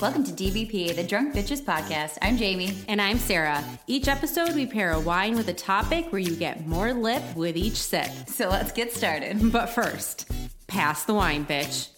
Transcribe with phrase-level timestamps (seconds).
[0.00, 2.16] Welcome to DBP, the Drunk Bitches Podcast.
[2.22, 2.74] I'm Jamie.
[2.88, 3.62] And I'm Sarah.
[3.86, 7.54] Each episode, we pair a wine with a topic where you get more lip with
[7.54, 8.08] each sip.
[8.26, 9.52] So let's get started.
[9.52, 10.26] But first,
[10.68, 11.90] pass the wine, bitch.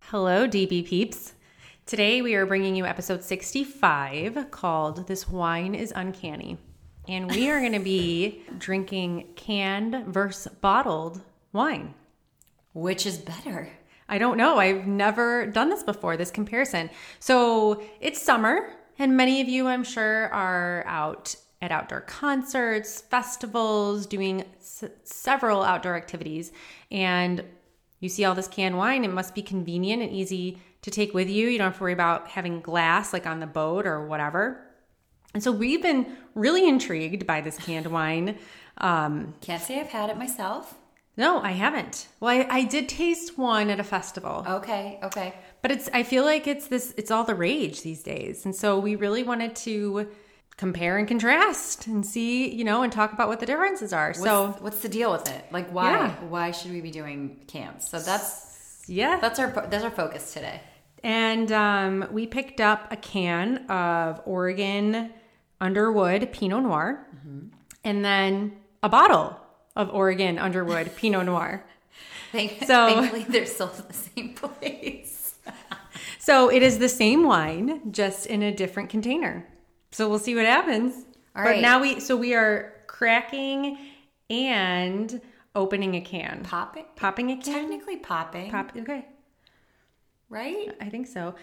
[0.00, 1.34] Hello, DB peeps.
[1.86, 6.58] Today, we are bringing you episode 65 called This Wine is Uncanny.
[7.06, 11.20] And we are going to be drinking canned versus bottled
[11.52, 11.94] wine.
[12.72, 13.70] Which is better?
[14.08, 14.58] I don't know.
[14.58, 16.90] I've never done this before, this comparison.
[17.20, 24.06] So it's summer, and many of you, I'm sure, are out at outdoor concerts, festivals,
[24.06, 26.52] doing s- several outdoor activities.
[26.90, 27.44] And
[28.00, 31.28] you see all this canned wine, it must be convenient and easy to take with
[31.28, 31.48] you.
[31.48, 34.64] You don't have to worry about having glass like on the boat or whatever.
[35.34, 38.38] And so we've been really intrigued by this canned wine.
[38.78, 40.77] Um, Can't say I've had it myself.
[41.18, 42.06] No, I haven't.
[42.20, 44.44] Well, I, I did taste one at a festival.
[44.48, 45.34] Okay, okay.
[45.62, 48.44] But it's I feel like it's this it's all the rage these days.
[48.44, 50.08] And so we really wanted to
[50.56, 54.08] compare and contrast and see, you know, and talk about what the differences are.
[54.08, 55.44] What's, so what's the deal with it?
[55.50, 55.90] Like, why?
[55.90, 56.14] Yeah.
[56.28, 57.88] Why should we be doing cans?
[57.88, 59.18] So that's yeah.
[59.20, 60.60] that's our that's our focus today.
[61.02, 65.12] And um, we picked up a can of Oregon
[65.60, 67.06] Underwood Pinot Noir
[67.82, 69.37] and then a bottle
[69.78, 71.64] of Oregon Underwood Pinot Noir.
[72.32, 75.14] Thank, So- thankfully, they're still in the same place.
[76.20, 79.46] So it is the same wine, just in a different container.
[79.92, 80.94] So we'll see what happens.
[81.34, 81.62] All but right.
[81.62, 83.78] now we so we are cracking
[84.28, 85.22] and
[85.54, 86.42] opening a can.
[86.44, 87.54] Popping, Popping a can.
[87.54, 89.06] technically popping, Pop okay.
[90.28, 90.68] right?
[90.82, 91.34] I think so.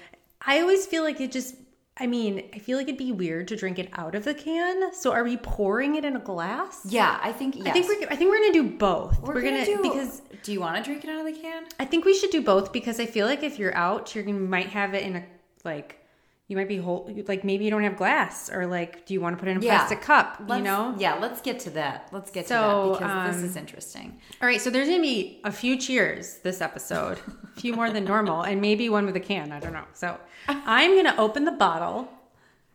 [0.45, 1.55] I always feel like it just
[1.97, 4.93] I mean, I feel like it'd be weird to drink it out of the can.
[4.93, 6.81] So are we pouring it in a glass?
[6.85, 7.67] Yeah, I think yes.
[7.67, 9.19] I think we're I think we're gonna do both.
[9.21, 11.63] We're, gonna, do because Do you want to drink it out of the can?
[11.79, 14.39] I think we should do both because I feel like if you're out, you're gonna
[14.39, 15.23] might have it in a
[15.63, 16.04] like
[16.47, 19.35] you might be whole like maybe you don't have glass or like do you want
[19.35, 19.77] to put it in a Yeah.
[19.77, 20.37] plastic cup?
[20.39, 20.95] You Let's- know.
[20.97, 22.09] Yeah, let's get to that.
[22.11, 24.21] Let's get So, to that because this um, is interesting.
[24.41, 27.19] All right, so there's gonna be a few cheers this episode,
[27.55, 29.51] a few more than normal, and maybe one with a can.
[29.51, 29.85] I don't know.
[29.93, 32.09] So I'm gonna open the bottle.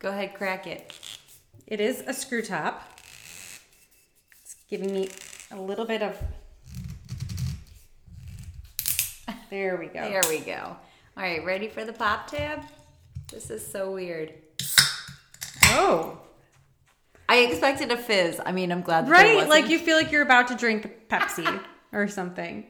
[0.01, 0.93] Go ahead, crack it.
[1.67, 2.99] It is a screw top.
[4.43, 5.11] It's giving me
[5.53, 6.17] a little bit of.
[9.51, 10.01] There we go.
[10.01, 10.77] There we go.
[11.17, 12.63] All right, ready for the pop tab?
[13.31, 14.33] This is so weird.
[15.67, 16.19] Oh,
[17.29, 18.41] I expected a fizz.
[18.45, 19.49] I mean, I'm glad that right.
[19.49, 22.67] Like you feel like you're about to drink Pepsi or something.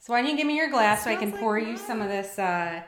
[0.00, 2.00] So why don't you give me your glass so I can like pour you some
[2.00, 2.38] of this?
[2.38, 2.82] Uh,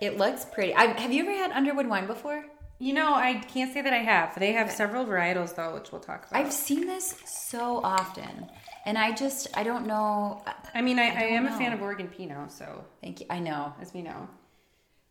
[0.00, 0.74] It looks pretty.
[0.74, 2.44] I, have you ever had Underwood wine before?
[2.80, 4.36] you know, I can't say that I have.
[4.36, 6.40] They have several varietals though, which we'll talk about.
[6.44, 8.50] I've seen this so often,
[8.86, 10.42] and I just I don't know.
[10.74, 13.26] I mean, I, I, don't am a fan of Oregon Pinot, so Thank you.
[13.30, 13.72] I know.
[13.80, 14.28] as we know.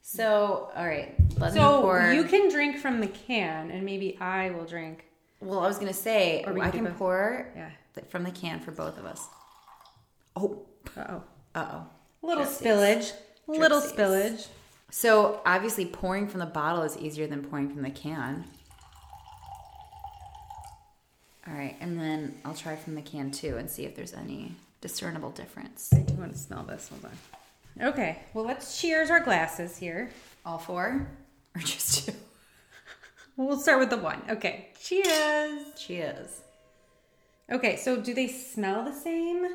[0.01, 2.11] So all right, let So pour.
[2.11, 5.05] you can drink from the can, and maybe I will drink.
[5.39, 6.97] well, I was gonna say Or I can both.
[6.97, 7.69] pour Yeah.
[8.09, 9.27] from the can for both of us.
[10.35, 10.65] Oh,
[10.97, 11.23] Uh oh.
[11.55, 11.85] uh oh.
[12.23, 13.11] Little spillage.
[13.47, 14.47] Little spillage.
[14.89, 18.45] So obviously, pouring from the bottle is easier than pouring from the can.
[21.47, 24.53] All right, and then I'll try from the can too and see if there's any
[24.81, 25.89] discernible difference.
[25.93, 26.89] I do want to smell this.
[26.89, 27.87] Hold on.
[27.89, 28.19] Okay.
[28.33, 30.11] Well, let's cheers our glasses here.
[30.45, 31.07] All four
[31.55, 32.13] or just two?
[33.37, 34.21] We'll start with the one.
[34.29, 34.69] Okay.
[34.81, 35.79] Cheers.
[35.79, 36.41] Cheers.
[37.51, 37.77] Okay.
[37.77, 39.47] So, do they smell the same?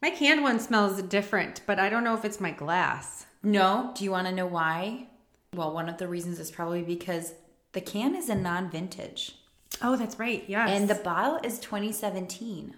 [0.00, 3.26] My canned one smells different, but I don't know if it's my glass.
[3.44, 5.06] No, do you want to know why?
[5.54, 7.34] Well, one of the reasons is probably because
[7.72, 9.36] the can is a non-vintage
[9.82, 10.44] Oh, that's right.
[10.46, 10.70] Yes.
[10.70, 12.74] and the bottle is 2017.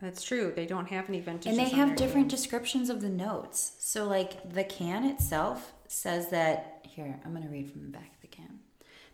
[0.00, 0.52] that's true.
[0.54, 1.50] They don't have any vintage.
[1.50, 3.72] And they have different descriptions of the notes.
[3.78, 6.74] So, like the can itself says that.
[6.84, 8.60] Here, I'm going to read from the back of the can.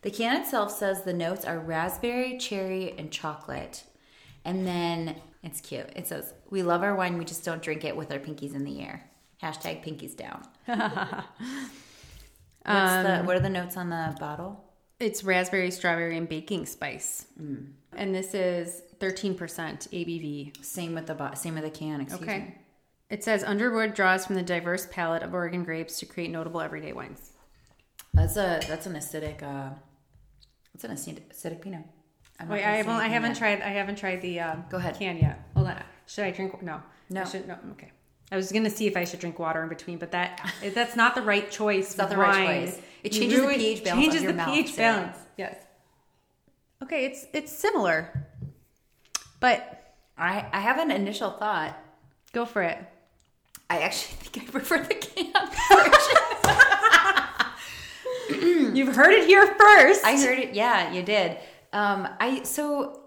[0.03, 3.85] The can itself says the notes are raspberry, cherry, and chocolate.
[4.45, 5.91] And then it's cute.
[5.97, 8.65] It says, We love our wine, we just don't drink it with our pinkies in
[8.65, 9.09] the air.
[9.43, 10.47] Hashtag pinkies down.
[10.67, 11.25] What's
[12.65, 14.64] the, um, what are the notes on the bottle?
[15.05, 17.27] It's raspberry, strawberry, and baking spice.
[17.41, 17.73] Mm.
[17.95, 20.65] And this is 13% ABV.
[20.65, 22.01] Same with the bo- same with the can.
[22.01, 22.39] Excuse Okay.
[22.39, 22.55] me.
[23.11, 26.93] It says Underwood draws from the diverse palette of Oregon grapes to create notable everyday
[26.95, 27.33] wines.
[28.15, 29.43] That's a that's an acidic.
[29.43, 29.71] Uh,
[30.73, 31.85] that's an acidic, acidic pinot.
[32.41, 33.39] I'm Wait, I haven't, I haven't yet.
[33.39, 33.61] tried.
[33.63, 34.97] I haven't tried the um, Go ahead.
[34.99, 35.39] can yet.
[35.55, 35.83] Hold on.
[36.07, 36.63] Should I drink?
[36.63, 36.81] No.
[37.11, 37.21] No.
[37.21, 37.57] I should, no.
[37.73, 37.91] Okay.
[38.35, 40.41] I was gonna see if I should drink water in between, but that
[40.75, 41.91] that's not the right choice.
[41.91, 42.81] It's not the right choice.
[43.05, 44.93] It changes the pH balance Changes your the mouth, pH Sarah.
[44.97, 45.19] balance.
[45.37, 45.57] Yes.
[46.83, 48.27] Okay, it's it's similar,
[49.39, 51.79] but I I have an initial thought.
[52.33, 52.77] go for it.
[53.71, 55.33] I I actually think I prefer the can
[58.31, 58.75] version.
[58.77, 60.05] You've heard it here first.
[60.05, 60.55] I heard it.
[60.55, 61.39] Yeah, you did.
[61.73, 63.04] Um, I so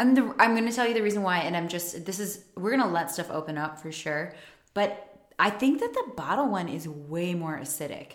[0.00, 2.44] I'm the, I'm going to tell you the reason why, and I'm just this is
[2.56, 4.32] we're going to let stuff open up for sure,
[4.74, 5.04] but
[5.38, 8.12] I think that the bottle one is way more acidic.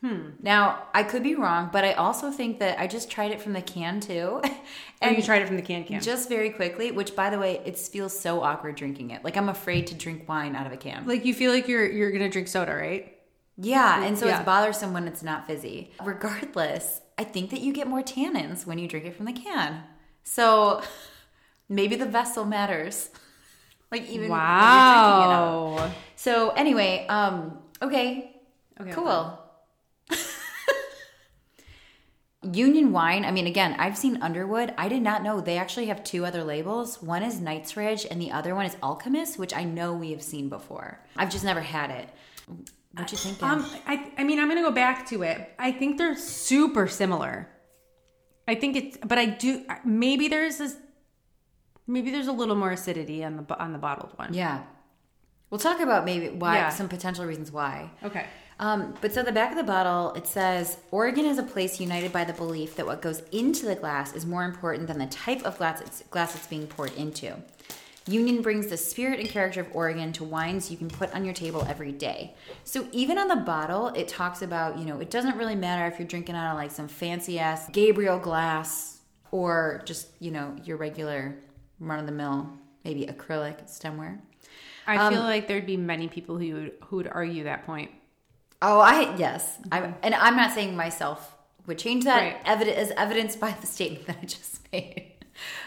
[0.00, 0.30] Hmm.
[0.40, 3.52] Now I could be wrong, but I also think that I just tried it from
[3.52, 4.40] the can too,
[5.02, 6.00] and you tried it from the can can.
[6.00, 6.92] just very quickly.
[6.92, 9.24] Which, by the way, it feels so awkward drinking it.
[9.24, 11.04] Like I'm afraid to drink wine out of a can.
[11.06, 13.12] like you feel like you're you're gonna drink soda, right?
[13.56, 14.36] Yeah, and so Yeah.
[14.36, 15.90] it's bothersome when it's not fizzy.
[16.04, 19.82] Regardless, I think that you get more tannins when you drink it from the can.
[20.28, 20.82] So
[21.68, 23.10] maybe the vessel matters.
[23.90, 25.76] Like even when you're it out.
[25.76, 25.90] Wow.
[26.14, 28.36] So anyway, um, okay,
[28.78, 29.38] Okay, cool.
[32.52, 33.24] Union wine.
[33.24, 34.74] I mean, again, I've seen Underwood.
[34.76, 37.00] I did not know they actually have two other labels.
[37.00, 40.22] One is Knight's Ridge, and the other one is Alchemist, which I know we have
[40.22, 41.00] seen before.
[41.16, 42.10] I've just never had it.
[42.92, 43.42] What you think?
[43.42, 45.50] Um, I, I mean, I'm gonna go back to it.
[45.58, 47.48] I think they're super similar.
[48.48, 50.76] I think it's, but I do maybe there's this,
[51.86, 54.34] maybe there's a little more acidity on the on the bottled one.
[54.34, 54.62] Yeah.
[55.50, 56.68] We'll talk about maybe why Yeah.
[56.70, 57.90] some potential reasons why.
[58.02, 58.24] Okay.
[58.60, 62.12] Um, but so the back of the bottle it says Oregon is a place united
[62.12, 65.42] by the belief that what goes into the glass is more important than the type
[65.44, 67.36] of glass it's, glass it's being poured into.
[68.08, 71.34] Union brings the spirit and character of Oregon to wines you can put on your
[71.34, 72.34] table every day.
[72.64, 75.98] So even on the bottle, it talks about, you know, it doesn't really matter if
[75.98, 78.98] you're drinking out of like some fancy ass Gabriel glass
[79.30, 81.36] or just, you know, your regular
[81.80, 82.50] run of the mill,
[82.84, 84.18] maybe acrylic stemware.
[84.86, 87.90] I Um, feel like there'd be many people who would, who would argue that point.
[88.62, 92.36] Oh, I yes, I'm, and I'm not saying myself would change that Right.
[92.46, 95.12] evident as evidenced by the statement that I just made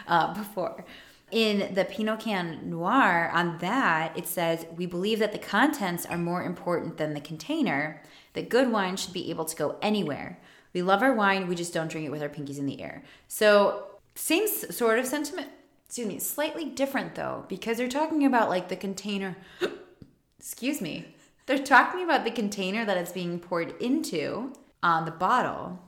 [0.08, 0.84] uh, before.
[1.31, 6.18] In the Pinot Can Noir, on that it says we believe that the contents are
[6.18, 8.01] more important than the container.
[8.33, 10.39] That good wine should be able to go anywhere.
[10.74, 13.04] We love our wine, we just don't drink it with our pinkies in the air.
[13.28, 15.50] So same sort of sentiment.
[15.86, 19.38] Excuse me, slightly different though because they're talking about like the container
[20.39, 24.54] excuse me, they're talking about the container that it's being poured into
[24.84, 25.80] on the bottle.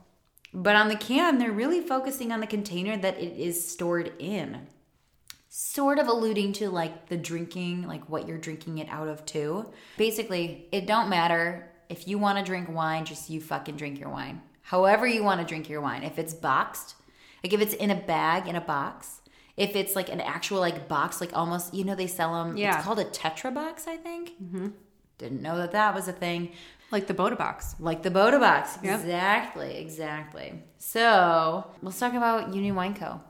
[0.52, 4.68] But on the can, they're really focusing on the container that it is stored in.
[5.56, 9.72] Sort of alluding to like the drinking, like what you're drinking it out of too.
[9.96, 14.08] Basically, it don't matter if you want to drink wine, just you fucking drink your
[14.08, 14.42] wine.
[14.62, 16.02] However you want to drink your wine.
[16.02, 16.96] If it's boxed,
[17.44, 19.20] like if it's in a bag in a box,
[19.56, 22.56] if it's like an actual like box, like almost you know they sell them.
[22.56, 22.74] Yeah.
[22.74, 24.30] It's called a Tetra box, I think.
[24.42, 24.70] Mm-hmm.
[25.18, 26.50] Didn't know that that was a thing.
[26.90, 27.76] Like the Bota Box.
[27.78, 28.76] Like the Bota Box.
[28.82, 29.02] Yep.
[29.02, 30.64] Exactly, exactly.
[30.78, 33.20] So let's talk about Union Wine Co.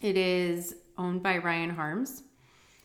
[0.00, 2.22] It is owned by Ryan Harms.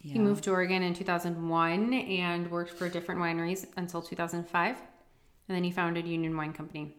[0.01, 4.77] He moved to Oregon in 2001 and worked for different wineries until 2005.
[4.77, 6.95] And then he founded Union Wine Company.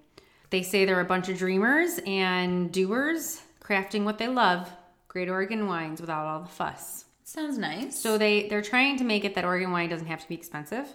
[0.50, 4.70] They say they're a bunch of dreamers and doers, crafting what they love
[5.10, 7.04] great Oregon wines without all the fuss.
[7.24, 8.00] Sounds nice.
[8.00, 10.86] So they they're trying to make it that Oregon wine doesn't have to be expensive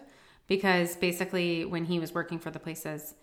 [0.48, 3.14] because basically when he was working for the places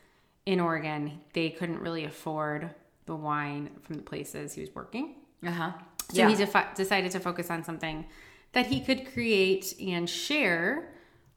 [0.44, 2.70] in Oregon, they couldn't really afford
[3.06, 5.14] the wine from the places he was working.
[5.44, 5.72] Uh huh.
[6.12, 8.06] So he defi- decided to focus on something
[8.52, 10.88] that he could create and share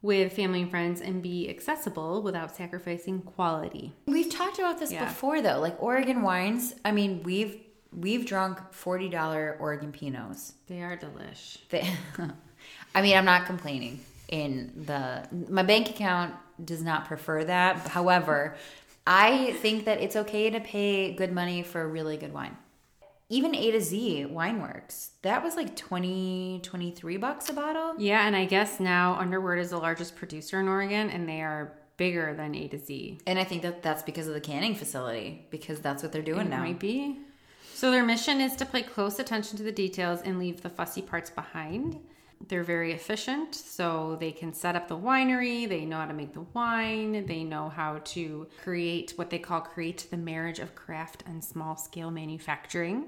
[0.01, 3.93] with family and friends and be accessible without sacrificing quality.
[4.05, 5.05] We've talked about this Yeah.
[5.05, 5.59] before though.
[5.59, 6.75] Like Oregon wines.
[6.83, 7.57] I mean, we've
[7.91, 10.53] we've drunk forty dollar Oregon Pinots.
[10.67, 11.57] They are delish.
[11.69, 11.89] They,
[12.95, 13.99] I mean, I'm not complaining.
[14.27, 16.33] In the my bank account
[16.63, 17.77] does not prefer that.
[17.87, 18.55] However,
[19.07, 22.57] I think that it's okay to pay good money for really good wine.
[23.29, 27.95] Even A to Z Wineworks, that was like 20, 23 bucks a bottle.
[27.97, 31.73] Yeah, and I guess now Underwood is the largest producer in Oregon and they are
[31.97, 33.19] bigger than A to Z.
[33.25, 36.47] And I think that that's because of the canning facility, because that's what they're doing
[36.47, 36.59] It now.
[36.59, 37.17] might be.
[37.73, 41.01] So their mission is to pay close attention to the details and leave the fussy
[41.01, 41.99] parts behind.
[42.47, 46.33] They're very efficient, so they can set up the winery, they know how to make
[46.33, 51.23] the wine, they know how to create what they call create the marriage of craft
[51.25, 53.05] and small scale manufacturing.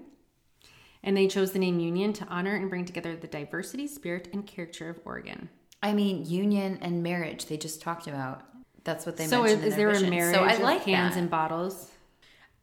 [1.04, 4.46] And they chose the name Union to honor and bring together the diversity, spirit, and
[4.46, 5.50] character of Oregon.
[5.84, 8.44] I mean, union and marriage, they just talked about.
[8.84, 9.64] That's what they so mentioned.
[9.64, 11.22] is, is there a marriage So I of like cans that.
[11.22, 11.92] and bottles?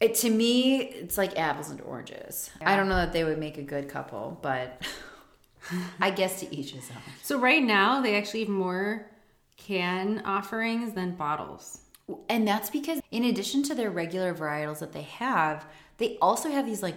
[0.01, 2.51] It, to me, it's like apples and oranges.
[2.61, 4.83] I don't know that they would make a good couple, but
[6.01, 7.03] I guess to each his own.
[7.23, 9.11] So right now they actually have more
[9.57, 11.81] can offerings than bottles.
[12.29, 15.67] And that's because, in addition to their regular varietals that they have,
[15.97, 16.97] they also have these like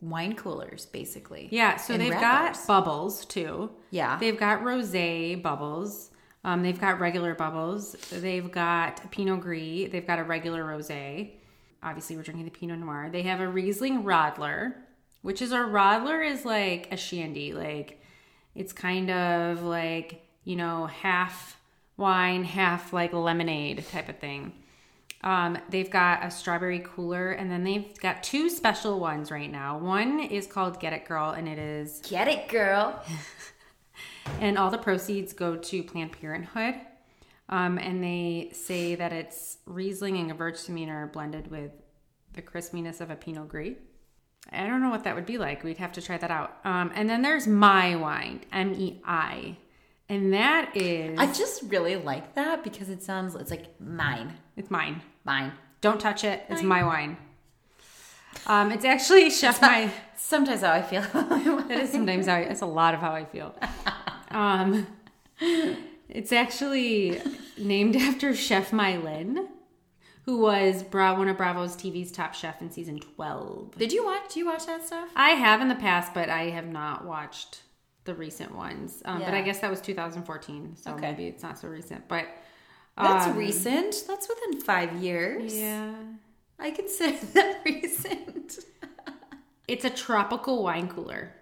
[0.00, 1.48] wine coolers, basically.
[1.50, 2.58] Yeah, so they've wrappers.
[2.58, 3.70] got bubbles too.
[3.90, 4.16] Yeah.
[4.18, 6.10] They've got rosé bubbles.
[6.44, 7.92] Um, they've got regular bubbles.
[8.10, 9.90] They've got Pinot Gris.
[9.90, 11.32] They've got a regular rosé.
[11.82, 13.10] Obviously, we're drinking the Pinot Noir.
[13.12, 14.74] They have a Riesling Radler,
[15.22, 17.52] which is a radler is like a shandy.
[17.52, 18.00] Like
[18.54, 21.58] it's kind of like you know half
[21.96, 24.52] wine, half like lemonade type of thing.
[25.22, 29.78] Um, they've got a strawberry cooler, and then they've got two special ones right now.
[29.78, 33.02] One is called Get It Girl, and it is Get it, girl.
[34.40, 36.76] and all the proceeds go to Planned Parenthood.
[37.48, 41.72] Um, and they say that it's Riesling and Gewürztraminer blended with
[42.34, 43.76] the crispiness of a Pinot Gris.
[44.50, 45.62] I don't know what that would be like.
[45.62, 46.56] We'd have to try that out.
[46.64, 49.56] Um, and then there's Mei Wine, M E I.
[50.08, 54.70] And that is, I just really like that because it sounds it's like mine, it's
[54.70, 55.02] mine.
[55.24, 55.52] mine.
[55.82, 56.44] Don't touch it.
[56.48, 57.18] It's my wine.
[58.46, 59.90] Um, it's actually Chef Mei.
[60.16, 61.02] Sometimes how I feel.
[61.68, 63.54] That is sometimes how I, it's a lot of how I feel.
[64.30, 64.86] Um,
[66.08, 67.20] it's actually
[67.58, 69.48] named after Chef Mei Lin,
[70.28, 73.78] who was Bra- one of Bravo's TV's top chef in season 12.
[73.78, 74.34] Did you watch?
[74.34, 75.08] Do you watch that stuff?
[75.16, 77.62] I have in the past, but I have not watched
[78.04, 79.02] the recent ones.
[79.06, 81.00] Um, But I guess that was 2014, so Okay.
[81.12, 82.06] maybe it's not so recent.
[82.08, 82.26] But
[82.98, 84.04] That's um, recent.
[84.06, 85.56] That's within five years.
[85.56, 85.94] Yeah.
[86.58, 88.58] I consider that recent.
[89.66, 91.32] It's a tropical wine cooler.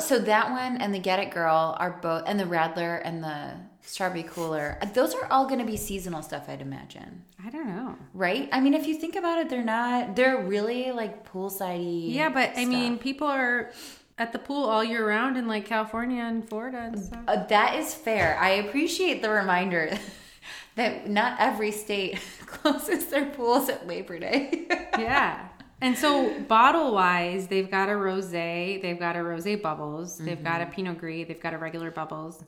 [0.00, 3.52] So that one and the Get It Girl are both, and the Radler and the
[3.82, 4.78] Strawberry Cooler.
[4.92, 7.22] Those are all going to be seasonal stuff, I'd imagine.
[7.44, 7.96] I don't know.
[8.12, 8.48] Right?
[8.50, 10.16] I mean, if you think about it, they're not.
[10.16, 12.12] They're really like poolsidey.
[12.12, 13.70] Yeah, but I mean, people are
[14.18, 17.20] at the pool all year round in like California and Florida and stuff.
[17.26, 18.38] Uh, that is fair.
[18.38, 19.96] I appreciate the reminder
[20.76, 24.66] that not every state closes their pools at Labor Day.
[24.98, 25.48] yeah.
[25.80, 30.60] And so bottle wise, they've got a rosé, they've got a rosé bubbles, they've got
[30.60, 32.42] a Pinot Gris, they've got a regular bubbles,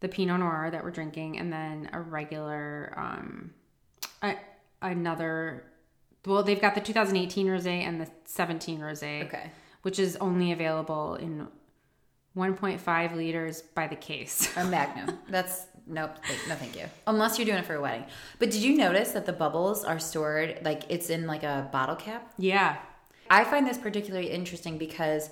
[0.00, 3.52] the Pinot Noir that we're drinking, and then a regular um
[4.22, 4.36] a,
[4.82, 5.64] another
[6.26, 9.26] well, they've got the 2018 rosé and the 17 rosé.
[9.26, 9.50] Okay.
[9.82, 11.46] Which is only available in
[12.36, 14.56] 1.5 liters by the case.
[14.56, 15.18] a Magnum.
[15.28, 16.16] That's nope.
[16.48, 16.86] No, thank you.
[17.06, 18.04] Unless you're doing it for a wedding.
[18.38, 21.96] But did you notice that the bubbles are stored like it's in like a bottle
[21.96, 22.32] cap?
[22.38, 22.76] yeah.
[23.30, 25.30] I find this particularly interesting because,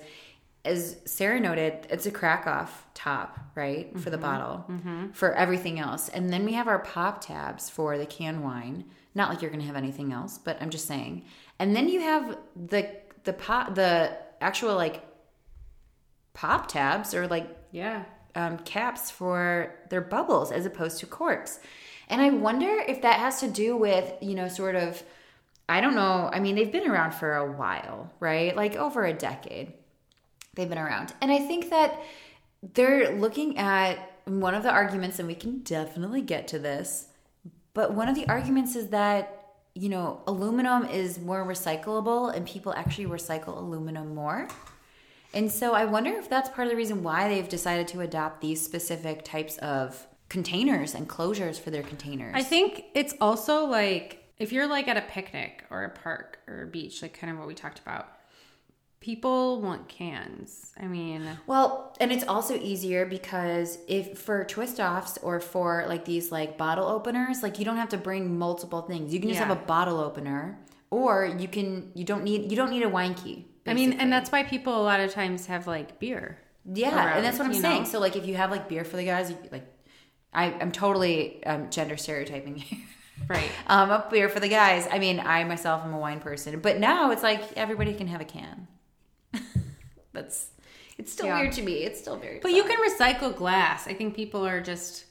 [0.65, 4.25] as Sarah noted, it's a crack off top, right, for the mm-hmm.
[4.25, 5.11] bottle, mm-hmm.
[5.11, 6.09] for everything else.
[6.09, 8.85] And then we have our pop tabs for the canned wine.
[9.15, 11.25] Not like you're going to have anything else, but I'm just saying.
[11.59, 12.89] And then you have the
[13.25, 15.01] the pop the actual like
[16.33, 18.03] pop tabs or like Yeah.
[18.35, 21.59] Um, caps for their bubbles as opposed to corks.
[22.09, 25.01] And I wonder if that has to do with, you know, sort of,
[25.69, 26.29] I don't know.
[26.31, 28.55] I mean, they've been around for a while, right?
[28.55, 29.73] Like over a decade.
[30.55, 31.13] They've been around.
[31.21, 31.99] And I think that
[32.73, 37.07] they're looking at one of the arguments, and we can definitely get to this,
[37.73, 42.73] but one of the arguments is that, you know, aluminum is more recyclable and people
[42.73, 44.47] actually recycle aluminum more.
[45.33, 48.41] And so I wonder if that's part of the reason why they've decided to adopt
[48.41, 52.33] these specific types of containers and closures for their containers.
[52.35, 56.63] I think it's also like if you're like at a picnic or a park or
[56.63, 58.09] a beach, like kind of what we talked about,
[58.99, 60.71] people want cans.
[60.79, 66.05] I mean, well, and it's also easier because if for twist offs or for like
[66.05, 69.13] these like bottle openers, like you don't have to bring multiple things.
[69.13, 69.47] You can just Yeah.
[69.47, 70.59] have a bottle opener
[70.89, 73.47] or you can you don't need you don't need a wine key.
[73.65, 76.37] I mean, and that's why people a lot of times have like beer.
[76.65, 77.83] Yeah, around, and that's what I'm saying.
[77.83, 77.89] know?
[77.89, 79.65] So like if you have like beer for the guys, like
[80.33, 82.79] I, I'm totally um, gender stereotyping here.
[83.29, 83.49] Right.
[83.67, 84.87] um, a beer for the guys.
[84.91, 88.19] I mean, I myself am a wine person, but now it's like everybody can have
[88.21, 88.67] a can.
[90.13, 90.49] That's
[90.97, 91.39] it's still Yeah.
[91.39, 91.73] weird to me.
[91.83, 92.39] It's still very.
[92.39, 93.87] But you can recycle glass.
[93.87, 95.05] I think people are just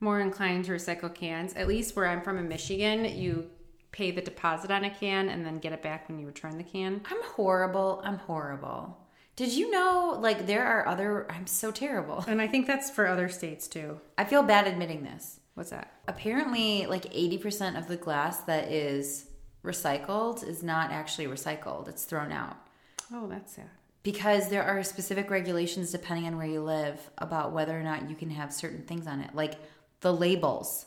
[0.00, 1.54] more inclined to recycle cans.
[1.54, 3.50] At least where I'm from in Michigan, you
[3.96, 6.64] pay the deposit on a can and then get it back when you return the
[6.64, 7.00] can.
[7.10, 8.02] I'm horrible.
[8.04, 8.98] I'm horrible.
[9.36, 11.26] Did you know like there are other?
[11.30, 12.24] I'm so terrible.
[12.28, 14.00] And I think that's for other states too.
[14.18, 15.40] I feel bad admitting this.
[15.54, 15.90] What's that?
[16.06, 19.26] Apparently, like 80% of the glass that is
[19.64, 21.88] recycled is not actually recycled.
[21.88, 22.56] It's thrown out.
[23.12, 23.70] Oh, that's sad.
[24.02, 28.16] because there are specific regulations depending on where you live about whether or not you
[28.16, 29.54] can have certain things on it like
[30.00, 30.86] the labels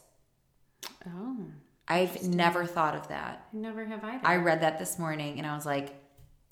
[1.07, 1.37] Oh,
[1.89, 4.25] i've never thought of that I never have either.
[4.27, 5.95] i read that this morning and i was like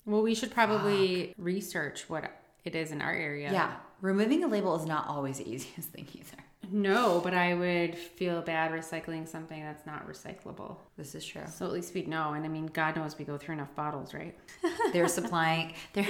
[0.06, 2.30] Well, we should probably research what
[2.64, 3.50] it is in our area.
[3.52, 7.94] yeah removing a label is not always the easiest thing either No, but I would
[7.96, 10.76] feel bad recycling something that's not recyclable.
[10.98, 12.34] this is true So at least we'd know.
[12.34, 14.36] And I mean, God knows we go through enough bottles, right?
[14.92, 16.06] they're supplying they're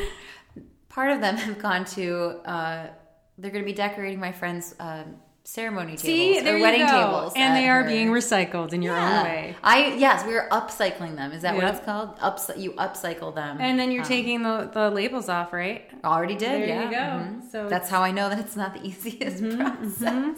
[0.89, 2.07] part of them have gone to
[2.45, 2.87] uh
[3.39, 5.15] they're going to be decorating my friend's um,
[5.53, 9.19] ceremony tables See, or wedding tables, and they are her- being recycled in your Yeah.
[9.21, 9.57] own way.
[9.63, 11.33] I yes, we are upcycling them.
[11.33, 12.11] Is that what it's called?
[12.21, 13.57] Ups, you upcycle them.
[13.59, 15.89] And then you're Um, taking the, the labels off, right?
[16.05, 16.63] already did.
[16.63, 16.85] There yeah.
[16.85, 16.97] you go.
[16.97, 17.51] mhm.
[17.51, 20.37] So That's how I know that it's not the easiest process.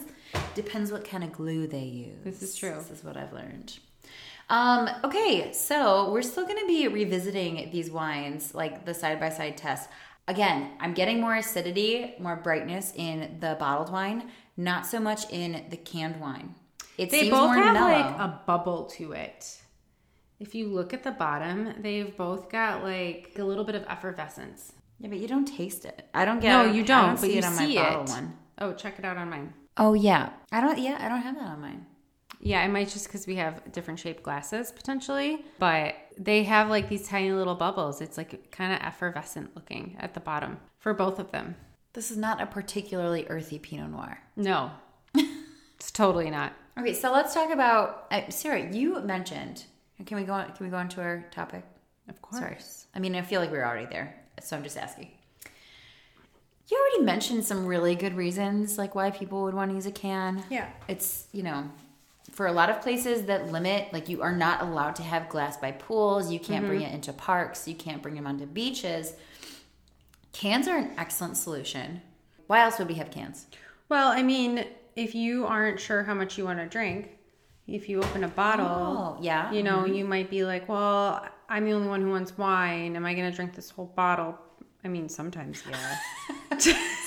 [0.55, 2.19] Depends what kind of glue they use.
[2.25, 2.75] This is true.
[2.77, 3.79] This is what I've learned.
[4.49, 9.29] Um, okay, so we're still going to be revisiting these wines, like the side by
[9.29, 9.89] side test.
[10.29, 15.65] Again, I'm getting more acidity, more brightness in the bottled wine, not so much in
[15.71, 16.55] the canned wine.
[16.99, 17.93] It they seems both more have mellow.
[17.93, 19.59] like a bubble to it.
[20.39, 24.73] If you look at the bottom, they've both got like a little bit of effervescence.
[24.99, 26.09] yeah, but you don't taste it.
[26.15, 26.49] I don't get.
[26.51, 28.09] No, you don't, see but you it on see my bottle it.
[28.11, 28.37] one.
[28.59, 29.55] Oh, check it out on mine.
[29.77, 30.79] Oh yeah, I don't.
[30.79, 31.87] Yeah, I don't have that on mine.
[32.43, 36.89] Yeah, it might just because we have different shaped glasses potentially, but they have like
[36.89, 38.01] these tiny little bubbles.
[38.01, 41.57] It's like kind of effervescent looking at the bottom for both of them.
[41.93, 44.21] This is not a particularly earthy Pinot Noir.
[44.37, 44.71] No,
[45.15, 46.53] it's totally not.
[46.79, 48.73] Okay, so let's talk about uh, Sarah.
[48.73, 49.65] You mentioned.
[50.07, 50.53] Can we go on?
[50.53, 51.65] Can we go on to our topic?
[52.09, 52.41] Of course.
[52.41, 52.57] Sorry.
[52.95, 55.11] I mean, I feel like we're already there, so I'm just asking.
[56.69, 59.91] You already mentioned some really good reasons, like why people would want to use a
[59.91, 60.45] can.
[60.49, 60.69] Yeah.
[60.87, 61.69] It's you know,
[62.31, 65.57] for a lot of places that limit, like you are not allowed to have glass
[65.57, 66.31] by pools.
[66.31, 67.67] You can't bring it into parks.
[67.67, 69.15] You can't bring them onto beaches.
[70.33, 72.03] Cans are an excellent solution.
[72.47, 73.47] Why else would we have cans?
[73.89, 74.65] Well, I mean,
[74.97, 77.19] if you aren't sure how much you want to drink,
[77.67, 79.53] if you open a bottle, Oh, yeah.
[79.53, 79.95] you know, mm-hmm.
[79.95, 82.97] you might be like, well, I'm the only one who wants wine.
[82.97, 84.39] Am I going to drink this whole bottle?
[84.85, 85.99] I mean, sometimes, yeah.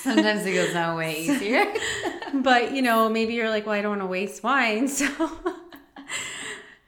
[0.02, 1.72] Sometimes it goes down way easier.
[2.34, 4.88] but, you know, maybe you're like, well, I don't want to waste wine.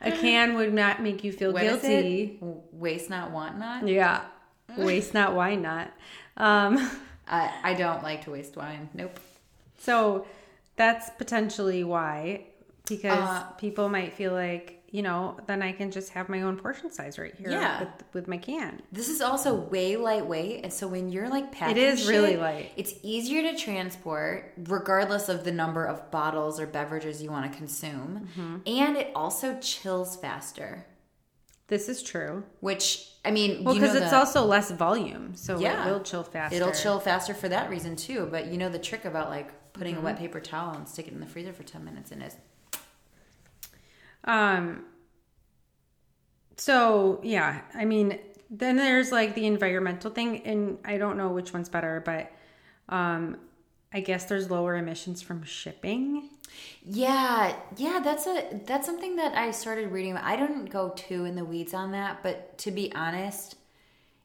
[0.01, 2.39] So a can would not make you feel What guilty.
[2.41, 3.89] Waste not, want not.
[3.89, 4.23] Yeah.
[4.77, 5.91] Waste not, wine not.
[6.37, 6.91] Um,
[7.29, 8.89] I, I don't like to waste wine.
[8.95, 9.19] Nope.
[9.79, 10.27] so
[10.77, 12.45] that's potentially why,
[12.89, 16.57] because Uh, people might feel like, you know, then I can just have my own
[16.59, 17.81] portion size right here Yeah.
[17.81, 18.81] with, with my can.
[18.93, 22.71] This is also way lightweight, and so when you're like packing, is really light.
[22.77, 27.57] It's easier to transport, regardless of the number of bottles or beverages you want to
[27.59, 28.57] consume, Mm-hmm.
[28.67, 30.85] and it also chills faster.
[31.69, 32.45] This is true.
[32.61, 35.87] Which I mean, Well, because it's the- also less volume, so Yeah.
[35.87, 36.55] it will chill faster.
[36.57, 38.29] it'll chill faster for that reason too.
[38.31, 40.03] But you know the trick about like putting Mm-hmm.
[40.03, 42.37] a wet paper towel and stick it in the freezer for ten minutes, and it's
[44.25, 44.85] Um.
[46.57, 51.53] So yeah, I mean, then there's like the environmental thing, and I don't know which
[51.53, 52.33] one's better, but
[52.89, 53.39] um,
[53.97, 56.29] I guess there's lower emissions from shipping.
[56.85, 60.19] Yeah, yeah, that's a that's something that I started reading.
[60.19, 63.57] I didn't go too in the weeds on that, but to be honest,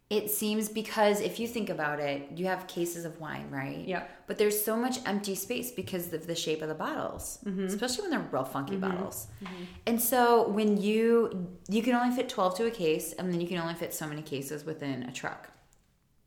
[0.09, 3.87] it seems because if you think about it, you have cases of wine, right?
[3.87, 4.03] Yeah.
[4.27, 7.67] But there's so much empty space because of the shape of the bottles, mm-hmm.
[7.67, 8.89] especially when they're real funky mm-hmm.
[8.89, 9.27] bottles.
[9.41, 9.63] Mm-hmm.
[9.87, 13.47] And so when you you can only fit 12 to a case, and then you
[13.47, 15.49] can only fit so many cases within a truck.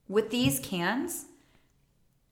[0.08, 1.26] With these cans,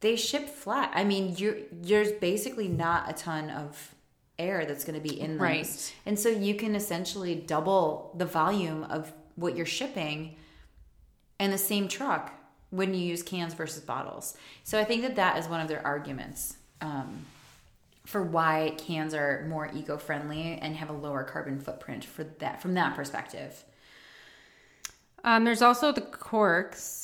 [0.02, 0.92] they ship flat.
[0.94, 3.94] I mean, you're there's basically not a ton of
[4.38, 5.42] air that's going to be in them.
[5.42, 5.94] Right.
[6.04, 10.36] And so you can essentially double the volume of what you're shipping
[11.40, 12.32] in the same truck
[12.70, 14.36] when you use cans versus bottles.
[14.64, 17.26] So I think that that is one of their arguments um,
[18.04, 22.74] for why cans are more eco-friendly and have a lower carbon footprint for that from
[22.74, 23.64] that perspective.
[25.24, 27.01] Um, there's also the corks,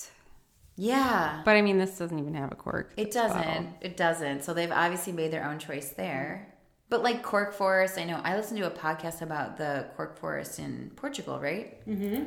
[0.78, 1.42] Yeah.
[1.44, 2.92] but I mean, this doesn't even have a cork.
[2.96, 3.68] It doesn't.
[3.80, 4.44] It doesn't.
[4.44, 6.54] So they've obviously made their own choice there.
[6.88, 10.58] But like cork forest, I know I listened to a podcast about the cork forest
[10.58, 11.86] in Portugal, right?
[11.86, 12.24] Mm-hmm.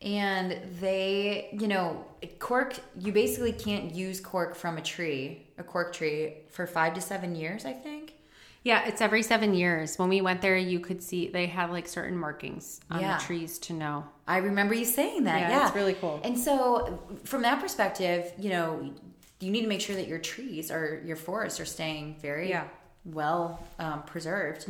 [0.00, 2.06] And they, you know,
[2.38, 2.78] cork.
[2.98, 7.34] You basically can't use cork from a tree, a cork tree, for five to seven
[7.34, 7.66] years.
[7.66, 8.07] I think.
[8.64, 9.98] Yeah, it's every seven years.
[9.98, 13.16] When we went there, you could see they have like certain markings on Yeah.
[13.16, 14.04] the trees to know.
[14.26, 15.40] I remember you saying that.
[15.40, 16.20] Yeah, Yeah, it's really cool.
[16.24, 18.92] And so, from that perspective, you know,
[19.40, 22.64] you need to make sure that your trees or your forests are staying very Yeah.
[23.04, 24.66] well um, preserved.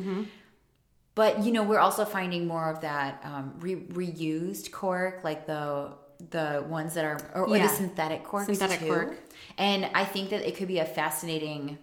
[1.15, 5.93] But you know, we're also finding more of that um, re- reused cork, like the
[6.31, 8.87] the ones that are or, or the synthetic corks Synthetic too.
[8.89, 9.17] cork.
[9.57, 11.79] And I think that it could be a fascinating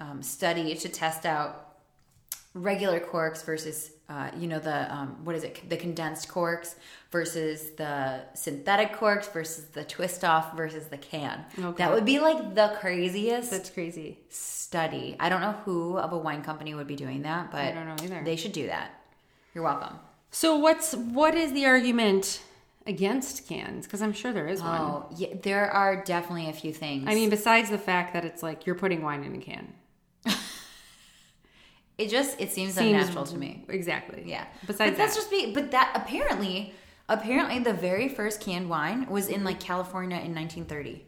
[0.00, 1.64] um, study to test out
[2.54, 6.76] regular corks versus uh, you know the um, what is it the condensed corks
[7.10, 11.76] versus the synthetic corks versus the twist off versus the can Okay.
[11.84, 14.18] that would be like the craziest That's crazy.
[14.30, 17.72] study i don't know who of a wine company would be doing that but I
[17.72, 18.22] don't know either.
[18.24, 18.90] they should do that
[19.54, 19.98] you're welcome
[20.30, 22.42] So what's what is the argument
[22.86, 23.84] against cans?
[23.84, 24.80] Because I'm sure there is one.
[24.80, 28.42] oh yeah there are definitely a few things I mean, besides the fact that it's
[28.42, 29.74] like you're putting wine in a can.
[31.98, 33.64] It just it seems, Seems- unnatural to me.
[33.68, 34.22] Exactly.
[34.24, 34.46] Yeah.
[34.66, 35.20] Besides but that's that.
[35.20, 35.52] just me.
[35.52, 36.72] but that apparently
[37.08, 41.04] apparently the very first canned wine was in like California in 1930.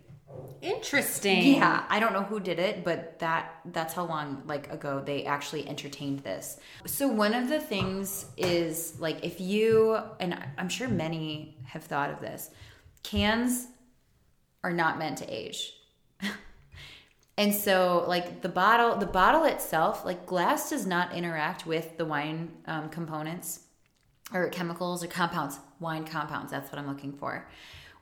[0.62, 1.55] Interesting.
[1.55, 5.25] Yeah, I don't know who did it, but that that's how long like ago they
[5.25, 6.59] actually entertained this.
[6.87, 12.11] So one of the things is like if you and I'm sure many have thought
[12.11, 12.51] of this,
[13.05, 13.68] cans
[14.64, 15.73] are not meant to age.
[17.40, 22.05] And so like the bottle the bottle itself, like glass does not interact with the
[22.05, 23.61] wine um, components
[24.35, 26.53] or chemicals or compounds, wine compounds.
[26.53, 27.48] That's what I'm looking for.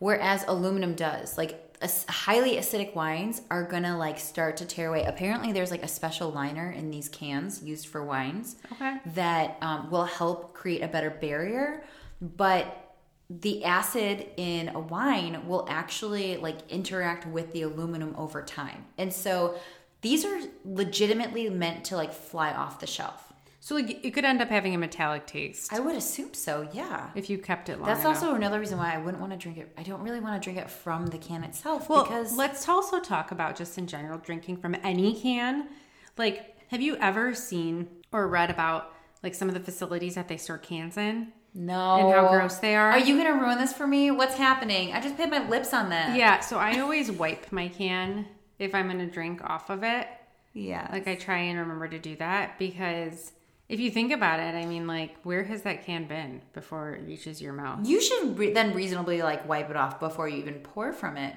[0.01, 1.39] Whereas aluminum does.
[1.39, 1.65] Like
[2.09, 5.05] highly acidic wines are gonna like start to tear away.
[5.05, 8.97] Apparently, there's like a special liner in these cans used for wines Okay.
[9.15, 11.85] that um, will help create a better barrier.
[12.21, 12.88] But
[13.31, 19.13] the acid in a wine will actually like interact with the aluminum over time, and
[19.13, 19.59] so
[20.01, 23.25] these are legitimately meant to like fly off the shelf.
[23.61, 26.69] So like, it could end up having a metallic taste I would assume so.
[26.73, 27.11] Yeah.
[27.15, 28.23] if you kept it long That's enough.
[28.23, 29.71] also another reason why I wouldn't want to drink it.
[29.77, 33.01] I don't really want to drink it from the can itself Well, because let's also
[33.01, 35.69] talk about just in general drinking from any can.
[36.17, 40.37] Like, have you ever seen or read about like some of the facilities that they
[40.37, 41.33] store cans in?
[41.59, 42.93] No, and how gross they are?
[42.93, 44.11] Are you gonna ruin this for me?
[44.11, 44.93] What's happening?
[44.93, 46.17] I just put my lips on that.
[46.17, 48.27] Yeah, so I always wipe my can
[48.59, 50.07] if I'm going to drink off of it.
[50.53, 50.89] yeah.
[50.91, 53.33] Like I try and remember to do that because
[53.69, 57.07] if you think about it, I mean, like, where has that can been before it
[57.07, 57.87] reaches your mouth?
[57.87, 61.37] you should re- then reasonably like wipe it off before you even pour from it.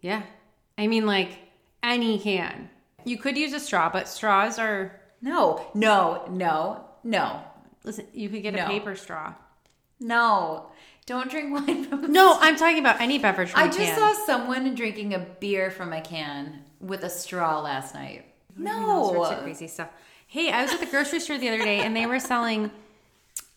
[0.00, 0.22] Yeah.
[0.78, 1.30] I mean, like,
[1.82, 2.70] any can.
[3.04, 7.40] You could use a straw, but straws are, No, no, no, no,
[7.82, 9.34] listen, you could get a paper straw.
[10.00, 10.66] No.
[11.06, 12.02] Don't drink wine from.
[12.02, 13.98] The- No, I'm talking about any beverage from I a just can.
[13.98, 18.24] saw someone drinking a beer from a can with a straw last night.
[18.66, 19.42] all sorts of No.
[19.42, 19.88] crazy stuff.
[20.26, 22.70] Hey, I was at the grocery store the other day and they were selling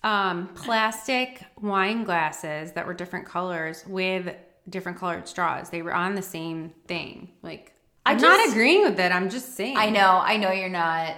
[0.04, 4.36] um, plastic wine glasses that were different colors with
[4.70, 5.70] different colored straws.
[5.70, 7.30] They were on the same thing.
[7.44, 7.74] Like,
[8.06, 9.12] I I'm not agreeing with it.
[9.12, 9.78] I'm just saying.
[9.78, 11.16] I know, I know you're not.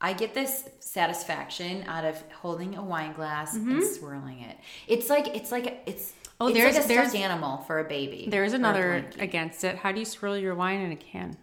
[0.00, 4.56] I get this satisfaction out of holding a wine glass and swirling it.
[4.86, 8.28] It's like it's like it's Oh, it's there's- like a there's- animal for a baby.
[8.30, 9.76] There's another against it.
[9.76, 11.36] How do you swirl your wine in a can?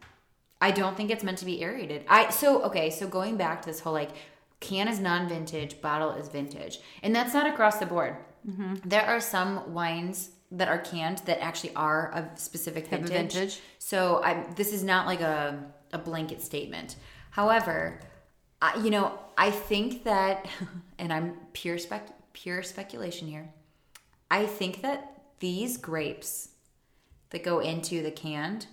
[0.62, 2.06] I don't think it's meant to be aerated.
[2.08, 2.90] I so okay.
[2.90, 4.12] So going back to this whole like
[4.62, 8.16] can is non-vintage, bottle is vintage, and that's not across the board.
[8.50, 8.76] Mm-hmm.
[8.86, 13.12] There are some wines that are canned that actually are of specific a vintage.
[13.34, 13.60] vintage.
[13.80, 16.96] So I this is not like a a blanket statement.
[17.32, 18.00] However,
[18.62, 20.48] I, you know I think that,
[21.00, 23.50] and I'm pure spec pure speculation here.
[24.30, 26.50] I think that these grapes
[27.30, 28.68] that go into the canned,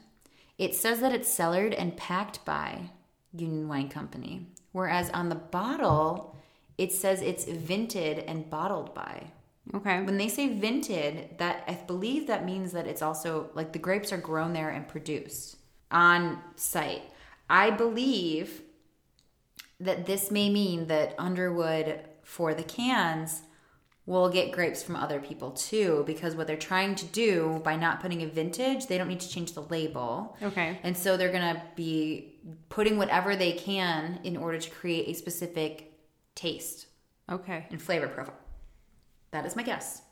[0.58, 2.90] it says that it's cellared and packed by
[3.32, 4.46] Union Wine Company.
[4.72, 6.36] Whereas on the bottle,
[6.78, 9.30] it says it's vinted and bottled by.
[9.74, 10.02] Okay.
[10.02, 14.12] When they say vinted, that I believe that means that it's also like the grapes
[14.12, 15.56] are grown there and produced
[15.90, 17.02] on site.
[17.48, 18.61] I believe
[19.84, 23.42] that this may mean that Underwood for the cans
[24.04, 28.00] will get grapes from other people too because what they're trying to do by not
[28.00, 30.36] putting a vintage, they don't need to change the label.
[30.42, 30.78] Okay.
[30.82, 32.34] And so they're going to be
[32.68, 35.92] putting whatever they can in order to create a specific
[36.34, 36.86] taste
[37.30, 37.66] Okay.
[37.70, 38.34] and flavor profile.
[39.30, 40.02] That is my guess.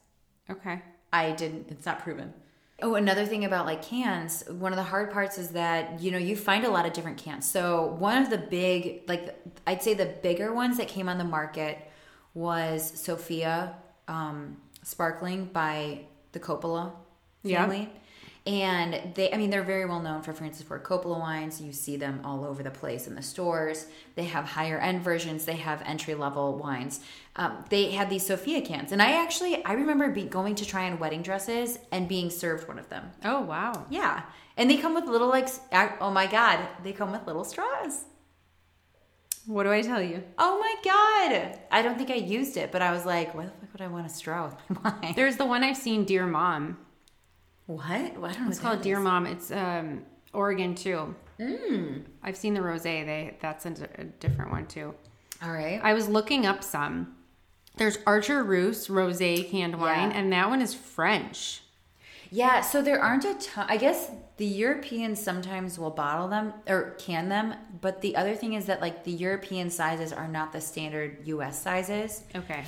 [0.49, 0.81] Okay.
[1.13, 2.33] I didn't, it's not proven.
[2.83, 6.19] Oh, another thing about like cans, one of the hard parts is that, you know,
[6.19, 7.51] you find a lot of different cans.
[7.51, 11.25] So, one of the big, like, I'd say the bigger ones that came on the
[11.25, 11.79] market
[12.35, 13.75] was Sofia
[14.09, 16.93] um, Sparkling by the Coppola
[17.43, 17.67] Yeah.
[18.51, 21.61] And they, I mean, they're very well known for Francis Ford Coppola wines.
[21.61, 23.87] You see them all over the place in the stores.
[24.17, 25.45] They have higher end versions.
[25.45, 26.99] They have entry level wines.
[27.37, 30.91] Um, they had these Sofia cans, and I actually I remember be, going to try
[30.91, 33.13] on wedding dresses and being served one of them.
[33.25, 33.87] Oh, wow.
[33.89, 34.25] Yeah,
[34.57, 35.49] and they come with little like
[36.01, 38.05] oh my god, they come with little straws.
[39.47, 40.25] What do I tell you?
[40.39, 43.53] Oh my god, I don't think I used it, but I was like, why the
[43.53, 45.13] fuck would I want a straw with my wine?
[45.15, 46.79] There's the one I've seen, Dear Mom.
[47.71, 48.19] What?
[48.19, 48.51] Well, I don't know.
[48.51, 49.05] It's called Dear is.
[49.05, 49.27] Mom.
[49.27, 50.03] It's um,
[50.33, 51.15] Oregon too.
[51.39, 52.03] Mm.
[52.23, 53.07] I've seen the rosé.
[53.07, 54.93] They that's a, a different one too.
[55.43, 55.81] All right.
[55.83, 57.15] I was looking up some.
[57.77, 60.19] There's Archer Roose rosé canned wine, Yeah.
[60.19, 61.63] and that one is French.
[62.33, 63.67] Yeah, so there aren't a ton.
[63.69, 68.55] I guess the Europeans sometimes will bottle them or can them, but the other thing
[68.55, 72.25] is that like the European sizes are not the standard US sizes.
[72.35, 72.65] Okay.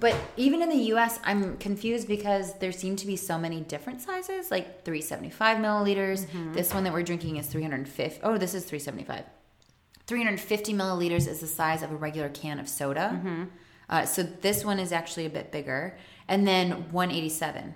[0.00, 4.00] But even in the US, I'm confused because there seem to be so many different
[4.00, 6.26] sizes, like 375 milliliters.
[6.52, 8.20] This one that we're drinking is 350.
[8.24, 9.24] Oh, this is 375.
[10.06, 13.20] 350 milliliters is the size of a regular can of soda.
[13.88, 15.96] Uh, so this one is actually a bit bigger.
[16.26, 17.74] And then 187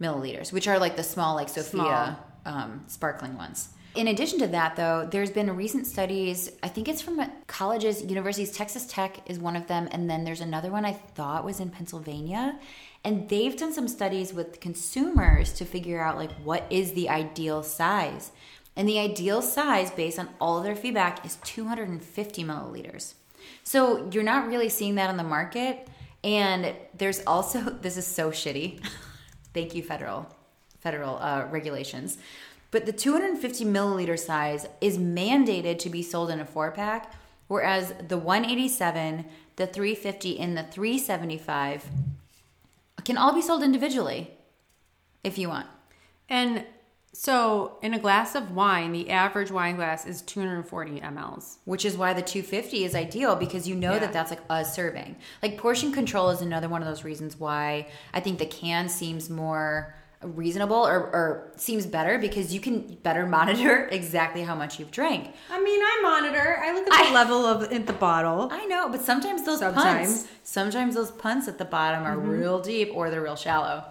[0.00, 3.70] milliliters, which are like the small, like Sofia um, sparkling ones.
[3.94, 6.50] In addition to that, though, there's been recent studies.
[6.64, 8.50] I think it's from colleges, universities.
[8.50, 11.70] Texas Tech is one of them, and then there's another one I thought was in
[11.70, 12.58] Pennsylvania,
[13.04, 17.62] and they've done some studies with consumers to figure out like what is the ideal
[17.62, 18.32] size.
[18.74, 23.14] And the ideal size, based on all their feedback, is 250 milliliters.
[23.62, 25.86] So you're not really seeing that on the market.
[26.24, 28.80] And there's also this is so shitty.
[29.54, 30.26] Thank you, federal
[30.80, 32.18] federal uh, regulations.
[32.74, 37.14] But the 250 milliliter size is mandated to be sold in a four pack,
[37.46, 41.84] whereas the 187, the 350, and the 375
[43.04, 44.32] can all be sold individually
[45.22, 45.68] if you want.
[46.28, 46.64] And
[47.12, 51.58] so, in a glass of wine, the average wine glass is 240 mLs.
[51.64, 53.98] which is why the 250 is ideal because you know Yeah.
[54.00, 55.14] that that's like a serving.
[55.44, 59.30] Like portion control is another one of those reasons why I think the can seems
[59.30, 64.90] more reasonable or, or seems better because you can better monitor exactly how much you've
[64.90, 65.32] drank.
[65.50, 66.58] I mean, I monitor.
[66.62, 68.48] I look at the level of in the bottle.
[68.50, 70.08] I know, but sometimes those Sometimes.
[70.08, 72.28] punts, sometimes those punts at the bottom are mm-hmm.
[72.28, 73.84] real deep or they're real shallow.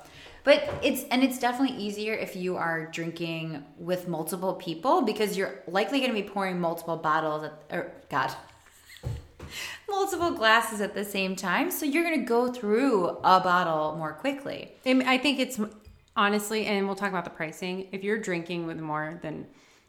[0.44, 5.62] But it's and it's definitely easier if you are drinking with multiple people because you're
[5.68, 8.34] likely going to be pouring multiple bottles at or God.
[9.90, 14.14] Multiple glasses at the same time, so you're going to go through a bottle more
[14.14, 14.72] quickly.
[14.86, 15.60] I think it's
[16.16, 17.88] honestly, and we'll talk about the pricing.
[17.92, 19.48] If you're drinking with more than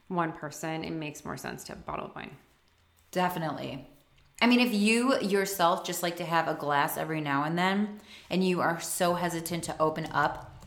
[0.09, 2.37] one person, it makes more sense to have a bottle of wine.
[3.11, 3.89] Definitely.
[4.41, 8.01] I mean, if you yourself just like to have a glass every now and then,
[8.31, 10.67] and you are so hesitant to open up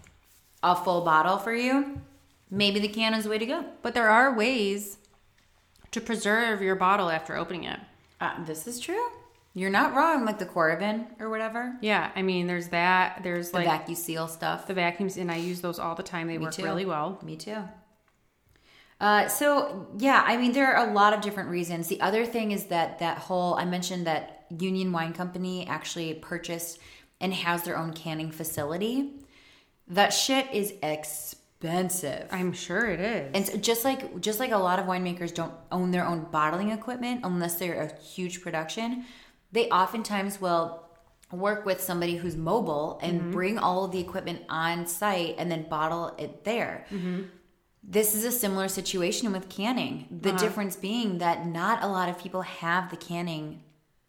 [0.63, 2.01] a full bottle for you,
[2.49, 3.65] maybe the can is the way to go.
[3.81, 4.97] But there are ways
[5.91, 7.79] to preserve your bottle after opening it.
[8.19, 9.09] Uh, this is true.
[9.57, 13.21] You're not wrong, like the Coravin or whatever, Yeah, I mean, there's that.
[13.23, 14.67] There's the like vacuum seal stuff.
[14.67, 16.27] the vacuums, and I use those all the time.
[16.27, 16.63] They work too.
[16.63, 17.19] really well.
[17.23, 17.63] Me too.
[19.01, 21.87] Uh, so yeah, I mean there are a lot of different reasons.
[21.87, 26.77] The other thing is that that whole I mentioned that Union Wine Company actually purchased
[27.19, 29.13] and has their own canning facility.
[29.87, 32.27] That shit is expensive.
[32.31, 33.31] I'm sure it is.
[33.33, 36.69] And so just like just like a lot of winemakers don't own their own bottling
[36.71, 39.05] equipment unless they're a huge production,
[39.51, 40.83] they oftentimes will
[41.31, 43.31] work with somebody who's mobile and mm-hmm.
[43.31, 46.85] bring all of the equipment on site and then bottle it there.
[46.89, 47.23] Mm-hmm.
[47.83, 50.07] This is a similar situation with canning.
[50.21, 50.37] The uh-huh.
[50.37, 53.61] difference being that not a lot of people have the canning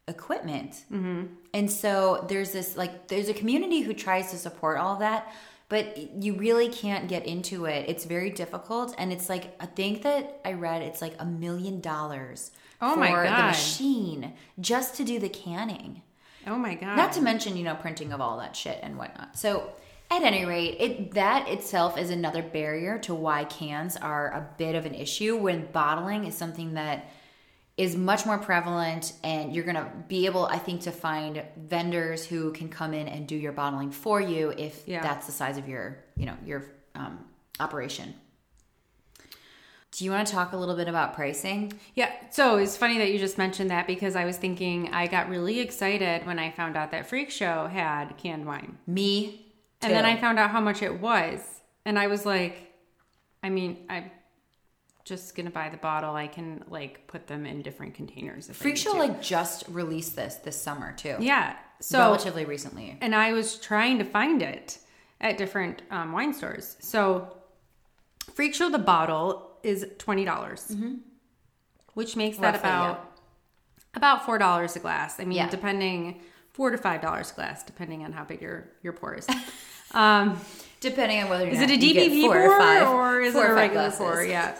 [0.06, 0.84] equipment.
[0.92, 1.26] Mm-hmm.
[1.54, 5.32] And so there's this like there's a community who tries to support all that,
[5.68, 7.88] but you really can't get into it.
[7.88, 11.80] It's very difficult and it's like I think that I read it's like a million
[11.80, 13.26] dollars Oh for my God.
[13.38, 16.02] the machine just to do the canning.
[16.46, 16.96] oh my god!
[16.96, 19.38] Not to mention, you know, printing of all that shit and whatnot.
[19.38, 19.72] So
[20.10, 24.74] at any rate, it that itself is another barrier to why cans are a bit
[24.74, 27.10] of an issue when bottling is something that
[27.76, 32.52] is much more prevalent and you're gonna be able, I think, to find vendors who
[32.52, 35.00] can come in and do your bottling for you if Yeah.
[35.02, 36.64] that's the size of your, you know, your
[36.96, 37.24] um,
[37.60, 38.14] operation.
[39.98, 41.72] Do you want to talk a little bit about pricing?
[41.96, 45.28] Yeah, so it's funny that you just mentioned that because I was thinking I got
[45.28, 48.78] really excited when I found out that Freak Show had canned wine.
[48.86, 49.26] Me,
[49.80, 49.88] Too.
[49.88, 50.04] And then.
[50.04, 51.40] I found out how much it was.
[51.84, 52.72] And I was like,
[53.42, 54.12] I mean, I'm
[55.04, 56.14] just going to buy the bottle.
[56.14, 58.48] I can like put them in different containers.
[58.48, 58.98] If Freak Show to.
[58.98, 61.16] like just released this this summer too.
[61.18, 61.56] Yeah.
[61.80, 62.96] So, relatively recently.
[63.00, 64.78] and I was trying to find it
[65.20, 66.76] at different um, wine stores.
[66.78, 67.36] So,
[68.32, 70.74] Freak Show the bottle is $20, dollars
[71.94, 72.64] which makes that Mm-hmm.
[72.66, 73.14] Roughly, about
[73.94, 75.18] about four dollars a glass.
[75.18, 75.48] I mean, Yeah.
[75.48, 76.20] depending
[76.52, 79.26] four to five dollars a glass, depending on how big your your pour is.
[79.94, 80.38] Um,
[80.80, 83.20] Depending on whether is not it a you get DBV four pour or five, or
[83.22, 84.22] is it a regular pour?
[84.22, 84.54] Yeah.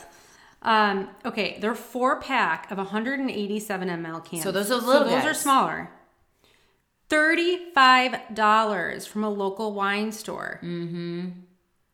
[0.62, 4.42] Um, okay, they're four pack of 187 ml cans.
[4.42, 5.90] So those are little those are smaller.
[7.10, 10.60] Thirty-five dollars from a local wine store.
[10.62, 11.28] Mm-hmm.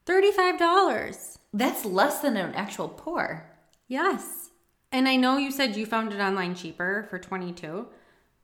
[0.06, 1.33] Thirty-five dollars.
[1.54, 3.48] That's less than an actual pour.
[3.88, 4.50] Yes.
[4.92, 7.86] And I know you said you found it online cheaper for 22,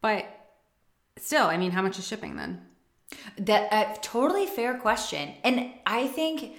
[0.01, 0.25] but
[1.19, 2.63] still, I mean, how much is shipping then?
[3.37, 6.55] That a totally fair question, and I think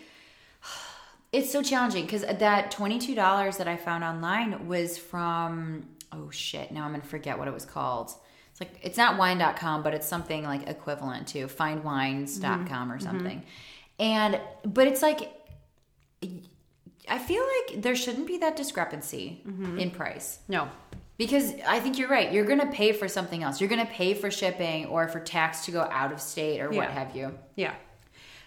[1.31, 6.29] it's so challenging because that twenty two dollars that I found online was from oh
[6.29, 8.13] shit now I'm gonna forget what it was called.
[8.51, 12.91] It's like it's not wine.com, but it's something like equivalent to findwines.com Mm-hmm.
[12.91, 13.43] or something.
[13.97, 15.31] And but it's like
[17.09, 19.79] I feel like there shouldn't be that discrepancy Mm-hmm.
[19.79, 20.39] in price.
[20.47, 20.69] No.
[21.17, 22.31] Because I think you're right.
[22.31, 23.59] You're going to pay for something else.
[23.61, 26.69] You're going to pay for shipping or for tax to go out of state or
[26.71, 27.37] what have you.
[27.55, 27.73] Yeah.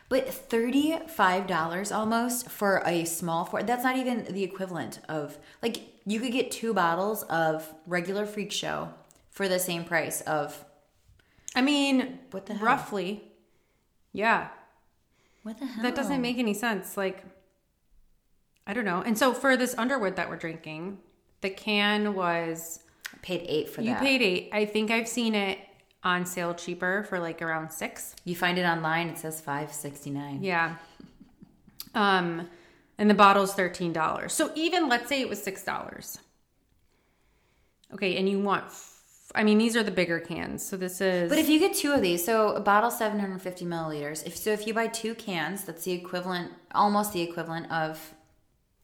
[0.09, 6.21] But $35 almost for a small for that's not even the equivalent of like you
[6.21, 8.91] could get two bottles of regular freak show
[9.31, 10.65] for the same price of
[11.57, 12.67] I mean, What the hell?
[12.67, 13.23] roughly.
[14.13, 14.49] Yeah.
[15.45, 15.83] what the hell?
[15.85, 16.97] That doesn't make any sense.
[16.97, 17.25] Like,
[18.66, 19.03] I don't know.
[19.03, 20.98] And so for this Underwood that we're drinking,
[21.42, 22.81] the can was
[23.12, 24.00] I paid 8 for you that.
[24.00, 24.48] paid eight.
[24.53, 25.59] I think I've seen it
[26.03, 28.14] on sale cheaper for like around six.
[28.24, 30.38] you find it online it says 5.69.
[30.42, 30.77] Yeah.
[31.94, 32.48] Um,
[32.98, 34.33] and the bottle's thirteen dollars.
[34.33, 36.18] So even let's say it was six dollars.
[37.92, 38.64] Okay, and you want.
[38.66, 38.90] f-
[39.35, 40.64] I mean, these are the bigger cans.
[40.66, 41.29] So this is.
[41.29, 44.24] But if you get two of these, so a bottle 750 milliliters.
[44.27, 48.14] If so, if you buy two cans, that's the equivalent, almost the equivalent of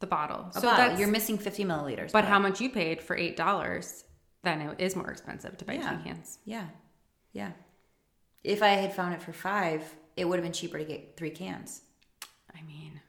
[0.00, 0.76] the bottle, a so bottle.
[0.88, 2.12] that's You're missing 50 milliliters.
[2.12, 4.04] But how much you paid for eight dollars?
[4.42, 5.90] Then it is more expensive to buy Yeah.
[5.96, 6.38] two cans.
[6.44, 6.64] Yeah,
[7.32, 7.52] yeah.
[8.42, 9.82] If I had found it for five,
[10.16, 11.82] it would have been cheaper to get three cans.
[12.56, 13.00] I mean,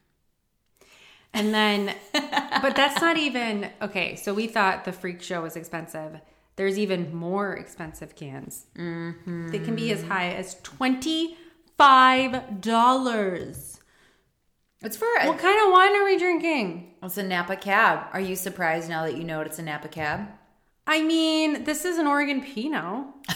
[1.34, 1.96] and then,
[2.62, 4.18] but that's not even okay.
[4.18, 6.20] So we thought the freak show was expensive.
[6.58, 8.66] There's even more expensive cans.
[8.78, 9.48] Mm-hmm.
[9.52, 11.38] They can be as high as twenty
[11.78, 13.71] five dollars.
[14.84, 16.94] It's for a, What kind of wine are we drinking?
[17.04, 18.08] it's a Napa cab.
[18.14, 20.28] Are you surprised now that you know it's a Napa cab?
[20.88, 23.06] I mean, this is an Oregon Pinot.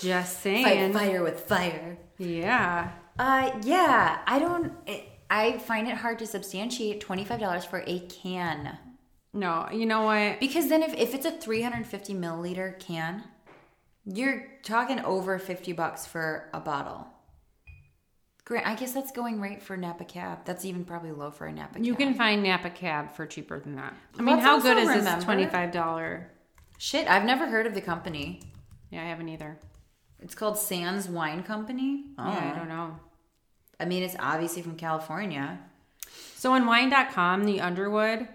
[0.00, 0.92] Just saying.
[0.92, 1.98] Fight fire with fire.
[2.18, 2.90] Yeah.
[3.18, 4.18] Uh, yeah.
[4.26, 4.72] I don't.
[4.86, 8.78] It, I find it hard to substantiate twenty five dollars for a can
[9.32, 10.38] No, you know what?
[10.38, 13.24] because then if if it's a three hundred fifty milliliter can,
[14.04, 17.06] you're talking over fifty bucks for a bottle.
[18.46, 18.64] Great.
[18.64, 20.44] I guess that's going right for Napa Cab.
[20.44, 21.84] That's even probably low for a Napa cab.
[21.84, 23.92] You can find Napa Cab for cheaper than that.
[24.16, 26.30] I mean, Let's how good is this twenty-five dollar?
[26.78, 28.40] Shit, I've never heard of the company.
[28.90, 29.58] Yeah, I haven't either.
[30.20, 32.04] It's called Sans Wine Company.
[32.16, 33.00] Yeah, I don't know.
[33.80, 35.58] I mean, it's obviously from California.
[36.36, 38.28] So on wine.com, the Underwood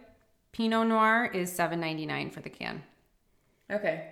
[0.52, 2.84] Pinot Noir is seven ninety nine for the can.
[3.71, 4.10] Okay.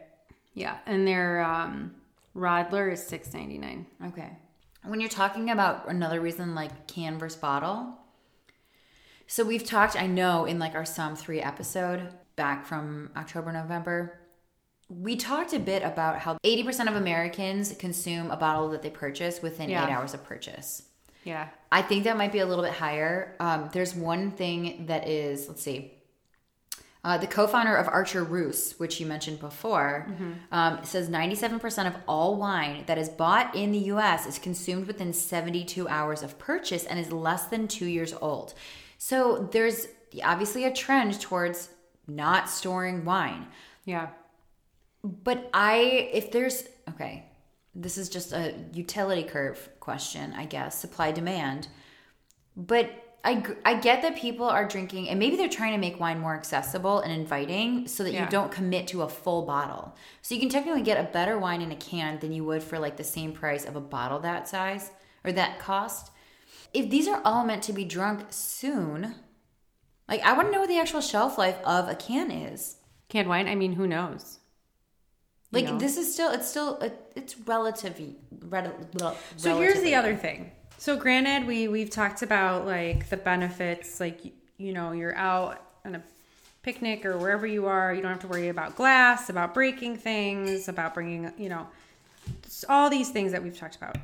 [0.54, 1.96] Yeah, and their um,
[2.34, 3.86] Radler is six ninety nine.
[4.08, 4.38] Okay.
[4.86, 7.96] When you're talking about another reason like can versus bottle,
[9.28, 14.20] so we've talked, I know, in like our Psalm 3 episode back from October, November,
[14.88, 19.42] we talked a bit about how 80% of Americans consume a bottle that they purchase
[19.42, 19.86] within Yeah.
[19.86, 20.84] eight hours of purchase.
[21.26, 23.36] Yeah, I think that might be a little bit higher.
[23.40, 25.94] Um, there's one thing that is, let's see,
[27.04, 30.06] uh, the co-founder of Archer Roose, which you mentioned before,
[30.52, 34.26] um, says 97% of all wine that is bought in the U.S.
[34.28, 38.54] is consumed within 72 hours of purchase and is less than two years old.
[38.98, 39.88] So there's
[40.24, 41.70] obviously a trend towards
[42.08, 43.48] not storing wine.
[43.86, 44.10] yeah.
[45.02, 47.24] But I, if there's, okay,
[47.74, 51.70] this is just a utility curve question, I guess, supply demand.
[52.58, 56.20] But I, I get that people are drinking, and maybe they're trying to make wine
[56.20, 58.24] more accessible and inviting so that Yeah.
[58.24, 59.96] you don't commit to a full bottle.
[60.22, 62.80] So you can technically get a better wine in a can than you would for
[62.80, 64.92] like the same price of a bottle that size
[65.26, 66.12] or that cost.
[66.74, 69.16] If these are all meant to be drunk soon,
[70.08, 72.78] like I want to know what the actual shelf life of a can is.
[73.10, 73.48] Canned wine.
[73.48, 74.40] I mean, who knows?
[75.52, 75.80] You Like know?
[75.80, 80.52] this is still it's still it, it's relatively rel- rel- So here's the other thing.
[80.80, 84.22] So granted, we we've talked about like the benefits, like
[84.58, 86.04] you know, you're out on a
[86.64, 90.70] picnic or wherever you are, you don't have to worry about glass, about breaking things,
[90.70, 91.68] about bringing, you know,
[92.70, 93.98] all these things that we've talked about.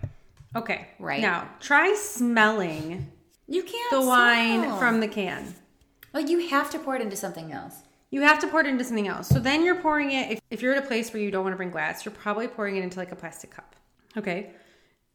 [0.54, 1.22] Okay, Right.
[1.22, 3.10] now try smelling
[3.48, 4.78] you can't the wine smell.
[4.78, 5.56] from the can.
[6.14, 7.76] Well, you have to pour it into something else.
[8.12, 9.30] You have to pour it into something else.
[9.30, 10.32] So then you're pouring it.
[10.32, 12.48] If, if you're at a place where you don't want to bring glass, you're probably
[12.50, 13.76] pouring it into like a plastic cup.
[14.18, 14.52] Okay.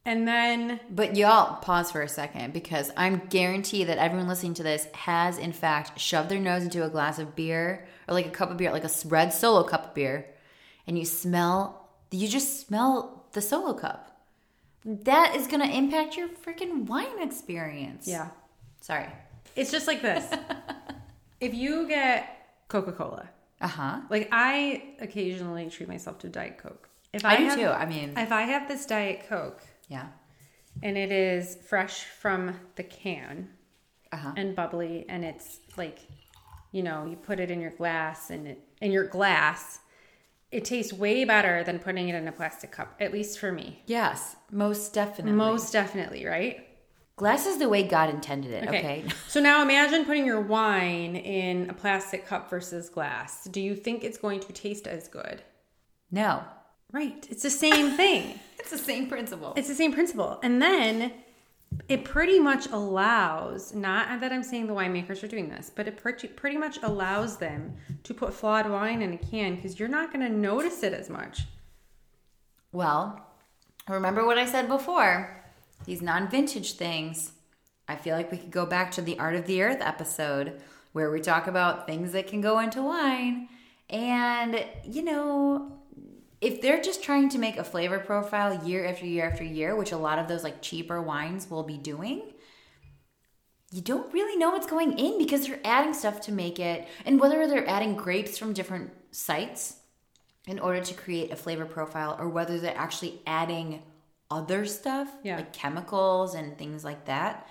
[0.05, 4.63] And then But y'all pause for a second because I'm guarantee that everyone listening to
[4.63, 8.31] this has in fact shoved their nose into a glass of beer or like a
[8.31, 10.27] cup of beer, like a red solo cup of beer,
[10.87, 14.21] and you smell you just smell the solo cup.
[14.85, 18.09] That is gonna impact your freaking wine experience.
[18.09, 18.29] yeah,
[18.81, 19.07] Sorry.
[19.55, 20.25] it's just like this.
[21.41, 23.29] if you get Coca Cola,
[23.61, 24.01] Uh huh.
[24.09, 26.89] like I occasionally treat myself to Diet Coke.
[27.13, 27.67] If I do have, too.
[27.69, 29.61] I mean, if I have this Diet Coke
[29.91, 30.07] yeah.
[30.83, 33.49] and it is fresh from the can
[34.13, 34.33] Uh huh.
[34.37, 35.99] and bubbly and it's like
[36.73, 39.81] you know you put it in your glass and it in your glass
[40.51, 43.83] it tastes way better than putting it in a plastic cup at least for me
[43.87, 45.33] Yes, most definitely.
[45.33, 46.67] most definitely right
[47.17, 49.05] Glass is the way God intended it, okay?
[49.29, 53.45] So now imagine putting your wine in a plastic cup versus glass.
[53.45, 55.43] Do you think it's going to taste as good?
[56.11, 56.43] No.
[56.93, 57.27] Right.
[57.29, 58.41] It's the same thing.
[58.61, 59.55] It's the same principle.
[59.57, 60.39] it's the same principle.
[60.43, 61.13] And then
[61.89, 65.97] it pretty much allows, not that I'm saying the winemakers are doing this, but it
[65.97, 70.13] pretty, pretty much allows them to put flawed wine in a can because you're not
[70.13, 71.43] going to notice it as much.
[72.73, 73.27] Well,
[73.89, 75.43] remember what I said before?
[75.87, 77.33] These non vintage things.
[77.89, 80.61] I feel like we could go back to the Art of the Earth episode
[80.93, 83.49] where we talk about things that can go into wine.
[83.89, 85.80] And, you know,
[86.41, 89.93] if they're just trying to make a flavor profile year after year after year, which
[89.93, 92.33] a lot of those like cheaper wines will be doing,
[93.71, 96.89] you don't really know what's going in because they're adding stuff to make it.
[97.05, 99.77] And whether they're adding grapes from different sites
[100.47, 103.83] in order to create a flavor profile or whether they're actually adding
[104.31, 105.37] other stuff Yeah.
[105.37, 107.49] like chemicals and things like that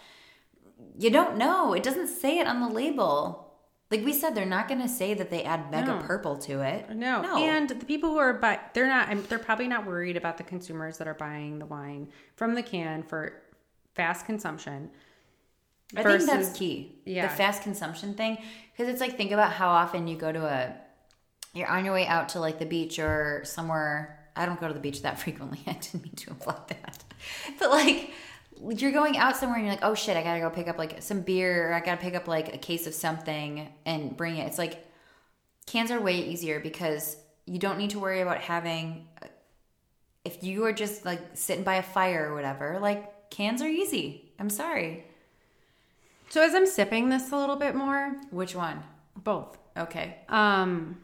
[0.97, 3.48] you don't know it doesn't say it on the label
[3.91, 5.99] like we said they're not going to say that they add mega No.
[5.99, 7.21] purple to it No.
[7.21, 10.43] no And the people who are buy they're not they're probably not worried about the
[10.43, 13.33] consumers that are buying the wine from the can for
[13.95, 14.89] fast consumption.
[15.97, 16.99] I think that's key.
[17.05, 17.27] Yeah.
[17.27, 18.37] The fast consumption thing.
[18.71, 20.75] Because it's like, think about how often you go to a,
[21.55, 24.19] you're on your way out to like the beach or somewhere.
[24.35, 25.59] I don't go to the beach that frequently.
[25.65, 27.03] I didn't mean to imply that.
[27.57, 28.11] But like,
[28.68, 31.01] you're going out somewhere and you're like, oh shit, I gotta go pick up like
[31.01, 34.47] some beer or I gotta pick up like a case of something and bring it.
[34.47, 34.86] It's like,
[35.66, 39.07] cans are way easier because you don't need to worry about having,
[40.26, 44.32] if you are just like sitting by a fire or whatever, like cans are easy.
[44.39, 45.05] I'm sorry.
[46.30, 48.84] So as I'm sipping this a little bit more, Which one?
[49.16, 49.57] both.
[49.78, 50.18] Okay.
[50.28, 50.97] Um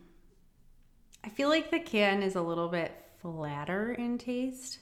[1.24, 2.92] I feel like the can is a little bit
[3.22, 4.80] flatter in taste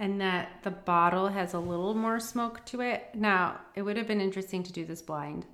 [0.00, 3.10] and that the bottle has a little more smoke to it.
[3.14, 5.44] Now, it would have been interesting to do this blind.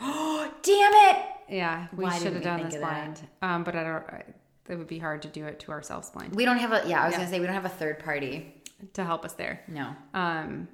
[0.00, 1.24] Oh, damn it!
[1.48, 3.20] Yeah, we Why should have done this blind.
[3.40, 4.04] Um, but I don't.
[4.68, 7.02] It would be hard to do it to ourselves blind We don't have a yeah.
[7.02, 7.18] I was Yeah.
[7.18, 8.54] gonna say we don't have a third party.
[8.94, 9.60] to help us there.
[9.68, 10.66] No, Um,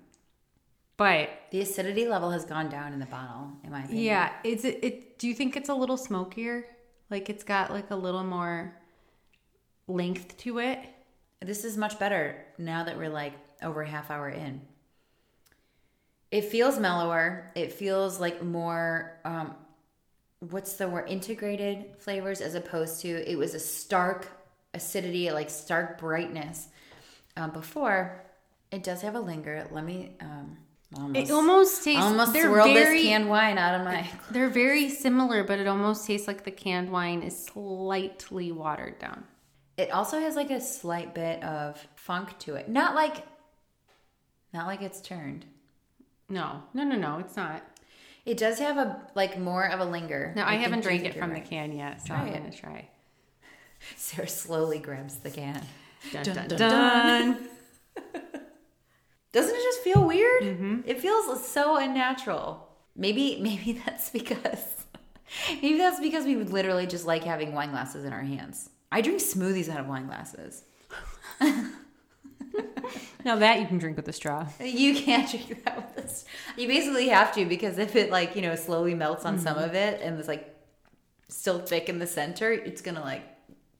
[0.96, 4.02] but the acidity level has gone down in the bottle, in my opinion.
[4.04, 5.18] yeah, is it, it?
[5.18, 6.64] Do you think it's a little smokier?
[7.10, 8.74] Like it's got like a little more
[9.88, 10.78] length to it.
[11.40, 14.60] This is much better now that we're like over a half hour in.
[16.30, 17.50] It feels mellower.
[17.54, 19.18] It feels like more.
[19.24, 19.54] um
[20.40, 21.08] What's the word?
[21.08, 24.28] Integrated flavors as opposed to it was a stark
[24.74, 26.68] acidity, like stark brightness.
[27.36, 28.24] Um, before,
[28.70, 29.66] it does have a linger.
[29.70, 30.12] Let me.
[30.20, 30.58] um
[30.96, 32.00] Almost, It almost tastes.
[32.02, 34.08] almost swirled very, this canned wine out of my.
[34.30, 39.24] They're very similar, but it almost tastes like the canned wine is slightly watered down.
[39.78, 42.68] It also has like a slight bit of funk to it.
[42.68, 43.24] Not like
[44.52, 45.46] not like it's turned.
[46.28, 47.62] No, no, no, no, it's not.
[48.26, 50.32] It does have a like more of a linger.
[50.36, 52.38] No, I, think haven't drank it from the can yet, so Try I'm it.
[52.38, 52.88] gonna try.
[53.96, 55.64] Sarah slowly grabs the can.
[56.12, 57.48] Dun, Dun, dun, dun, dun.
[59.32, 60.42] Doesn't it just feel weird?
[60.42, 60.80] Mm-hmm.
[60.86, 62.68] It feels so unnatural.
[62.96, 64.64] Maybe maybe that's because
[65.62, 68.70] maybe that's because we would literally just like having wine glasses in our hands.
[68.90, 70.64] I drink smoothies out of wine glasses.
[73.24, 74.46] Now that you can drink with a straw.
[74.60, 76.30] You can't drink that with a straw.
[76.56, 79.42] You basically have to because if it like you know slowly melts on Mm-hmm.
[79.44, 80.54] some of it and it's like
[81.28, 83.22] still thick in the center, it's gonna like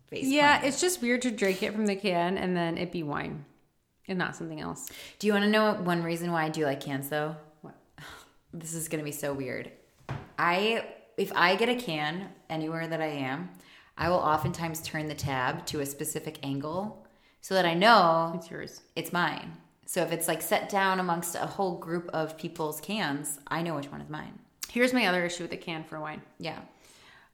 [0.09, 0.27] face.
[0.27, 3.45] Yeah, it's just weird to drink it from the can and then it be wine
[4.07, 4.89] and not something else.
[5.19, 7.37] Do you want to know one reason why I do like cans though?
[7.63, 7.75] What?
[8.53, 9.71] This is gonna be so weird.
[10.39, 10.85] I
[11.17, 13.49] if I get a can anywhere that I am,
[13.99, 17.05] I will oftentimes turn the tab to a specific angle
[17.41, 18.81] so that I know It's yours.
[18.97, 19.53] it's mine.
[19.87, 23.75] So if it's like set down amongst a whole group of people's cans, I know
[23.75, 24.39] which one is mine.
[24.71, 26.23] Here's my other issue with the can for wine.
[26.39, 26.61] Yeah.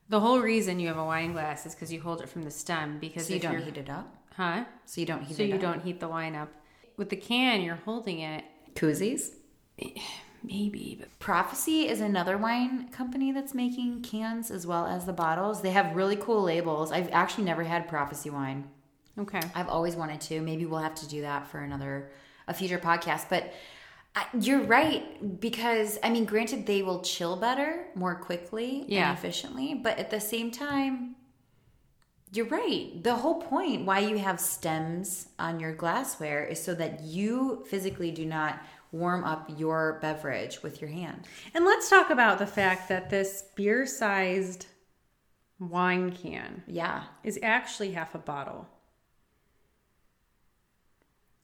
[0.09, 2.51] The whole reason you have a wine glass is because you hold it from the
[2.51, 4.15] stem because So you don't heat it up.
[4.37, 4.65] huh?
[4.87, 5.61] So you don't heat So you up.
[5.61, 6.51] don't heat the wine up.
[6.97, 8.45] With the can, you're holding it.
[8.75, 9.31] koozies.
[9.79, 9.91] Eh,
[10.47, 15.63] Maybe, but Prophecy is another wine company that's making cans as well as the bottles.
[15.63, 16.93] They have really cool labels.
[16.93, 18.69] I've actually never had Prophecy wine.
[19.19, 19.41] okay.
[19.55, 20.41] I've always wanted to.
[20.43, 22.11] Maybe we'll have to do that for another
[22.47, 23.31] a future podcast.
[23.31, 23.55] But
[24.15, 29.09] I, you're right because I mean, granted, they will chill better, more quickly, Yeah.
[29.11, 29.73] and efficiently.
[29.75, 31.17] But at the same time,
[32.33, 33.03] you're right.
[33.03, 38.11] The whole point why you have stems on your glassware is so that you physically
[38.11, 38.61] do not
[38.95, 41.27] warm up your beverage with your hand.
[41.53, 44.67] And let's talk about the fact that this beer sized
[45.59, 47.05] wine can Yeah.
[47.23, 48.69] is actually half a bottle.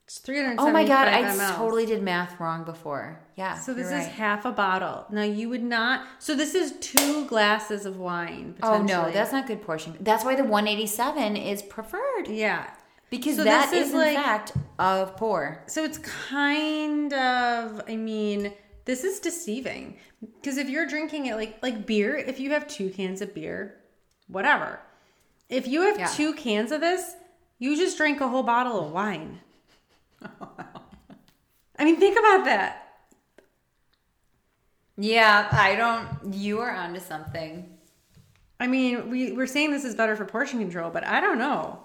[0.05, 3.21] It's 375 Oh my god, I totally did math wrong before.
[3.35, 3.57] Yeah.
[3.57, 4.07] So this is right.
[4.07, 5.05] half a bottle.
[5.09, 6.05] Now you would not.
[6.19, 8.55] So this is two glasses of wine.
[8.61, 9.95] Oh no, that's not good portion.
[10.01, 12.71] That's why the 187 is preferred yeah.
[13.11, 15.63] Because So that this is, is in like- fact of poor.
[15.67, 17.83] So it's kind of.
[17.87, 18.51] I mean,
[18.85, 19.97] this is deceiving
[20.41, 23.75] because if you're drinking it like like beer, if you have two cans of beer,
[24.27, 24.79] whatever.
[25.49, 26.07] If you have Yeah.
[26.07, 27.15] two cans of this,
[27.59, 29.41] you just drank a whole bottle of wine.
[31.77, 32.77] I mean, think about that.
[34.97, 36.33] Yeah, I don't.
[36.33, 37.77] You are onto something.
[38.59, 41.83] I mean, we we're saying this is better for portion control, but I don't know.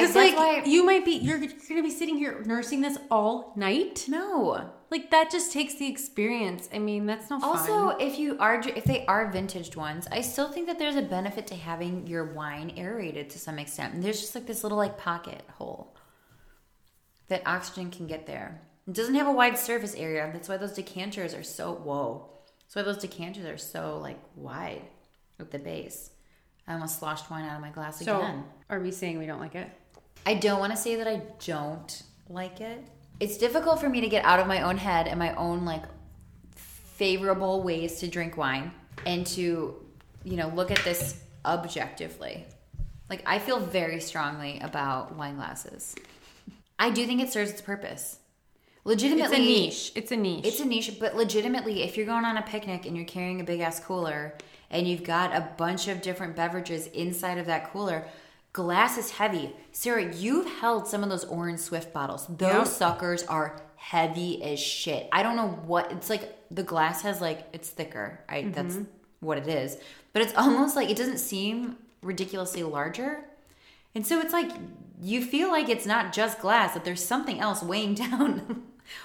[0.00, 0.62] Because like why.
[0.66, 4.04] you might be, you're, you're gonna be sitting here nursing this all night.
[4.08, 4.70] no.
[4.90, 6.68] Like that just takes the experience.
[6.72, 8.00] I mean, that's no Also, fun.
[8.00, 11.48] if you are if they are vintaged ones, I still think that there's a benefit
[11.48, 13.94] to having your wine aerated to some extent.
[13.94, 15.96] And there's just like this little like pocket hole
[17.28, 18.60] that oxygen can get there.
[18.86, 20.30] It doesn't have a wide surface area.
[20.32, 22.30] That's why those decanters are so whoa.
[22.60, 24.82] That's why those decanters are so like wide
[25.40, 26.10] at the base.
[26.68, 28.44] I almost sloshed wine out of my glass So, again.
[28.70, 29.68] are we saying we don't like it?
[30.26, 32.82] I don't want to say that I don't like it.
[33.20, 35.84] It's difficult for me to get out of my own head and my own like
[36.54, 38.72] favorable ways to drink wine
[39.06, 39.74] and to,
[40.24, 42.44] you know, look at this objectively.
[43.10, 45.94] Like I feel very strongly about wine glasses.
[46.78, 48.18] I do think it serves its purpose.
[48.84, 49.92] Legitimately It's a niche.
[49.94, 50.46] It's a niche.
[50.46, 53.44] it's a niche, but legitimately, if you're going on a picnic and you're carrying a
[53.44, 54.34] big ass cooler
[54.70, 58.04] and you've got a bunch of different beverages inside of that cooler,
[58.54, 59.52] glass is heavy.
[59.72, 62.26] Sarah, you've held some of those orange Swift bottles.
[62.28, 62.66] Those Yep.
[62.68, 65.08] suckers are heavy as shit.
[65.12, 66.38] I don't know what it's like.
[66.50, 68.20] The glass has like it's thicker.
[68.28, 68.52] I mm-hmm.
[68.52, 68.78] that's
[69.20, 69.76] what it is,
[70.14, 73.24] but it's almost like it doesn't seem ridiculously larger.
[73.94, 74.50] And so it's like
[75.02, 78.62] you feel like it's not just glass, that there's something else weighing down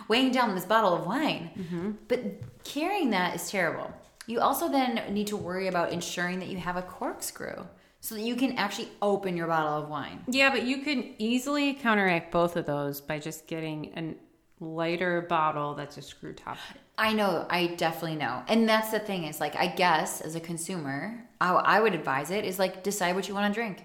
[0.08, 1.50] weighing down this bottle of wine.
[1.58, 1.91] Mm-hmm.
[2.08, 3.91] But carrying that is terrible.
[4.28, 7.66] You also then need to worry about ensuring that you have a corkscrew
[8.02, 10.24] so that you can actually open your bottle of wine.
[10.28, 14.16] yeah, but you can easily counteract both of those by just getting a
[14.64, 16.58] lighter bottle that's a screw top.
[16.97, 18.43] I know, I definitely know.
[18.47, 22.30] And that's the thing is like I guess as a consumer, how I would advise
[22.32, 23.84] it is like decide what you want to drink.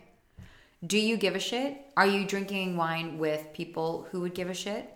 [0.84, 1.76] Do you give a shit?
[1.96, 4.92] Are you drinking wine with people who would give a shit?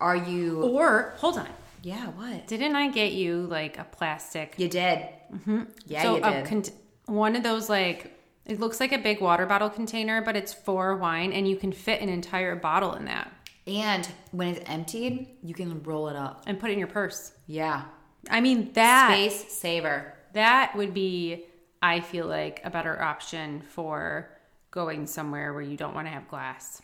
[0.00, 1.48] Are you Or hold on,
[1.82, 2.46] Yeah, what?
[2.46, 4.54] didn't I get you like a plastic?
[4.58, 4.98] You did.
[5.32, 5.62] Mm-hmm.
[5.86, 6.44] Yeah, so you did.
[6.46, 6.72] cont-
[7.06, 10.96] one of those like it looks like a big water bottle container, but it's for
[10.96, 13.30] wine, and you can fit an entire bottle in that
[13.64, 16.42] and when it's emptied, you can roll it up.
[16.48, 17.30] and put it in your purse.
[17.46, 17.84] Yeah.
[18.28, 20.14] I mean that Space saver.
[20.32, 21.44] that would be
[21.80, 24.30] i feel like a better option for
[24.72, 26.82] going somewhere where you don't want to have glass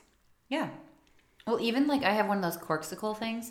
[0.49, 0.69] Yeah.
[1.49, 3.51] Well, even like I have one of those Corkcicle things.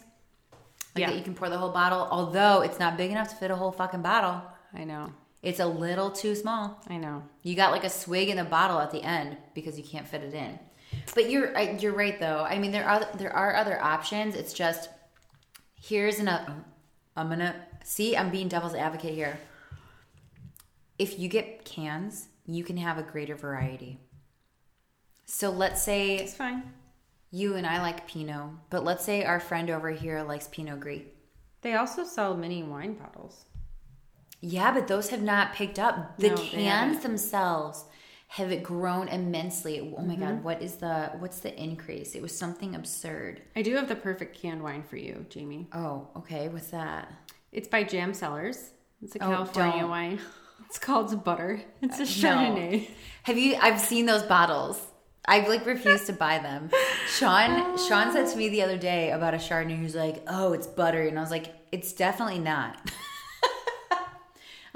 [0.95, 1.09] Like Yeah.
[1.09, 3.55] that you can pour the whole bottle, although it's not big enough to fit a
[3.57, 4.41] whole fucking bottle.
[4.73, 5.11] i know
[5.41, 6.81] It's a little too small.
[6.87, 9.83] i know You got like a swig in the bottle at the end because you
[9.83, 10.59] can't fit it in.
[11.13, 12.45] But you're you're right though.
[12.47, 14.35] I mean, there are there are other options.
[14.35, 14.89] It's just
[15.75, 16.45] here's another.
[16.49, 16.53] Uh,
[17.15, 18.15] I'm gonna see.
[18.15, 19.39] I'm being devil's advocate here.
[20.97, 23.99] If you get cans, you can have a greater variety.
[25.25, 26.63] So let's say it's fine
[27.31, 31.01] you and I like Pinot, but let's say our friend over here likes Pinot Gris.
[31.61, 33.45] they also sell mini wine bottles
[34.41, 36.17] Yeah, but those have not picked up.
[36.17, 37.85] The No, cans themselves
[38.29, 39.79] have grown immensely.
[39.97, 40.23] Oh my Mm-hmm.
[40.23, 42.13] god, what is the what's the increase?
[42.15, 43.41] It was something absurd.
[43.55, 47.11] i do have the perfect canned wine for you jamie Oh, okay, what's that?
[47.51, 48.71] it's by jam cellars
[49.01, 49.89] it's a Oh, california don't.
[49.89, 50.19] wine
[50.65, 52.35] it's called butter it's a no.
[52.37, 52.89] chardonnay
[53.23, 54.81] Have you I've seen those bottles.
[55.29, 56.69] I've like refused to buy them.
[57.17, 59.75] Sean Sean said to me the other day about a Chardonnay.
[59.77, 62.77] He was like, "Oh, it's buttery," and I was like, "It's definitely not."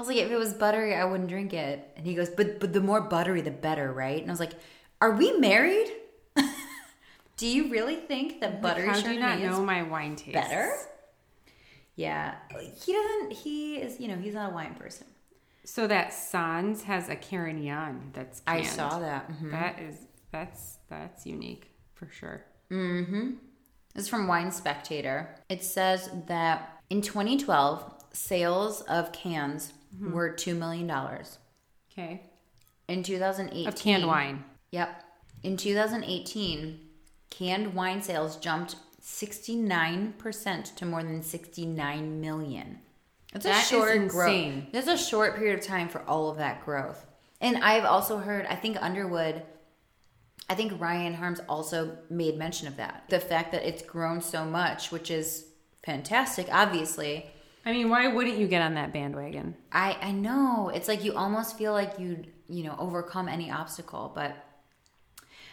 [0.02, 2.58] I was like, "If it was buttery, I wouldn't drink it." And he goes, "But
[2.58, 4.54] but the more buttery, the better, right?" And I was like,
[5.00, 5.92] "Are we married?
[7.36, 10.72] Do you really think that buttery how do you not know my wine taste better?"
[11.94, 12.34] Yeah,
[12.84, 13.32] he doesn't.
[13.32, 15.06] He is, you know, he's not a wine person.
[15.64, 19.30] so that sans has a carignan that's I saw that.
[19.30, 19.50] Mhm.
[19.52, 19.96] that is
[20.32, 22.42] that's that's unique for sure
[23.94, 25.36] This is from Wine Spectator.
[25.48, 30.12] It says that in 2012, sales of cans Mm-hmm.
[30.12, 30.90] were $2 million.
[31.92, 32.22] okay
[32.88, 35.04] In 2018, of canned wine Yep.
[35.42, 36.80] In 2018,
[37.30, 42.78] canned wine sales jumped 69% to more than 69 million.
[43.32, 44.60] That's a That is short insane.
[44.60, 44.72] growth.
[44.72, 47.04] That's a short period of time for all of that growth.
[47.40, 49.42] And I've also heard, I think Underwood
[50.48, 53.04] I think Ryan Harms also made mention of that.
[53.08, 55.46] The fact that it's grown so much, which is
[55.84, 57.30] fantastic, obviously.
[57.64, 59.54] I mean, why wouldn't you get on that bandwagon?
[59.70, 60.70] I I know.
[60.74, 64.36] It's like you almost feel like you you know overcome any obstacle, but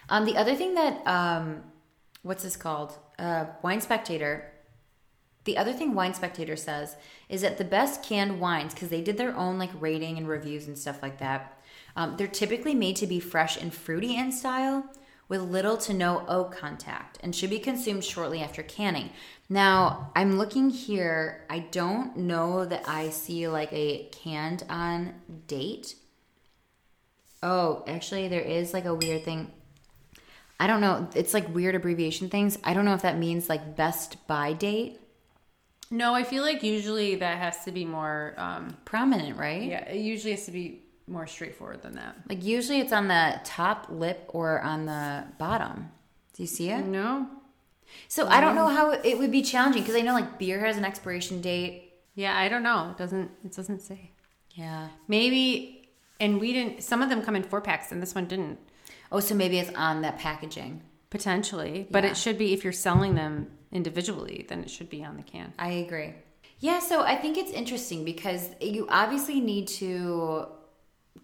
[0.10, 1.64] um the other thing that um
[2.24, 2.97] what's this called?
[3.18, 4.51] Uh Wine Spectator
[5.45, 6.95] the other thing Wine Spectator says
[7.28, 10.68] is that the best canned wines, because they did their own like rating and reviews
[10.68, 11.60] and stuff like that,
[11.95, 14.86] um, they're typically made to be fresh and fruity in style
[15.28, 19.10] with little to no oak contact and should be consumed shortly after canning.
[19.49, 21.45] Now, I'm looking here.
[21.49, 25.15] I don't know that I see like a canned on
[25.47, 25.95] date.
[27.41, 29.51] Oh, actually, there is like a weird thing.
[30.59, 31.07] I don't know.
[31.15, 32.59] It's like weird abbreviation things.
[32.63, 34.99] I don't know if that means like best by date.
[35.89, 38.35] No, I feel like usually that has to be more.
[38.37, 39.63] Um, Prominent, right?
[39.63, 42.15] yeah, it usually has to be more straightforward than that.
[42.27, 45.89] Like usually it's on the top lip or on the bottom.
[46.33, 46.85] Do you see it?
[46.85, 47.27] No.
[48.07, 50.77] So I don't know how it would be challenging because I know like beer has
[50.77, 51.93] an expiration date.
[52.15, 52.89] Yeah, I don't know.
[52.91, 54.11] It doesn't it doesn't say.
[54.51, 54.89] Yeah.
[55.07, 56.83] Maybe, and we didn't.
[56.83, 58.59] Some of them come in four packs, and this one didn't.
[59.11, 60.81] Oh, so maybe it's on that packaging.
[61.09, 62.11] Potentially, but Yeah.
[62.11, 65.53] it should be if you're selling them individually, then it should be on the can.
[65.57, 66.13] I agree.
[66.59, 70.47] Yeah, so I think it's interesting because you obviously need to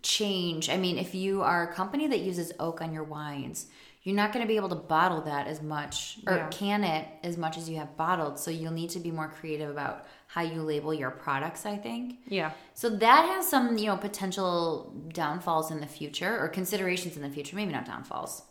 [0.01, 0.69] change.
[0.69, 3.67] I mean, if you are a company that uses oak on your wines,
[4.05, 6.47] you're not going to be able to bottle that as much or Yeah.
[6.49, 8.37] can it as much as you have bottled.
[8.39, 12.19] So you'll need to be more creative about how you label your products, I think.
[12.27, 12.51] Yeah.
[12.75, 17.29] So that has some, you know, potential downfalls in the future or considerations in the
[17.31, 18.43] future, maybe not downfalls.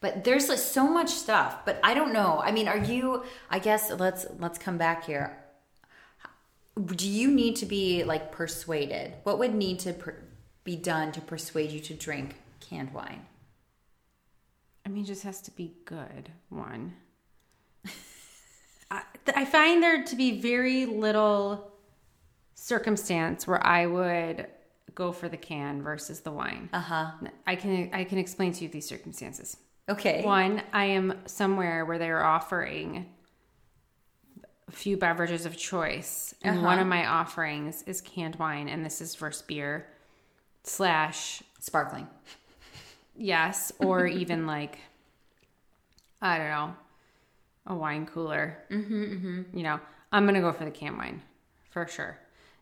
[0.00, 2.38] But there's like so much stuff, but I don't know.
[2.40, 5.36] I mean, are you I guess let's let's come back here.
[6.84, 9.14] Do you need to be like persuaded?
[9.24, 10.22] What would need to per-
[10.62, 13.26] be done to persuade you to drink canned wine?
[14.86, 16.30] I mean, just has to be good.
[16.48, 16.94] One.
[18.90, 19.02] I,
[19.34, 21.72] I find there to be very little
[22.54, 24.46] circumstance where I would
[24.94, 26.70] go for the can versus the wine.
[26.72, 27.10] Uh-huh.
[27.46, 29.56] I can I can explain to you these circumstances.
[29.88, 30.24] Okay.
[30.24, 33.06] One, I am somewhere where they're offering
[34.68, 36.66] a few beverages of choice, and Uh-huh.
[36.66, 39.86] one of my offerings is canned wine, and this is versus beer
[40.62, 42.06] slash Sparkling.
[43.16, 44.78] yes, or even like
[46.20, 46.74] I don't know,
[47.66, 48.58] a wine cooler.
[48.70, 49.80] Mm-hmm, You know,
[50.12, 51.22] I'm gonna go for the canned wine
[51.70, 52.18] for sure.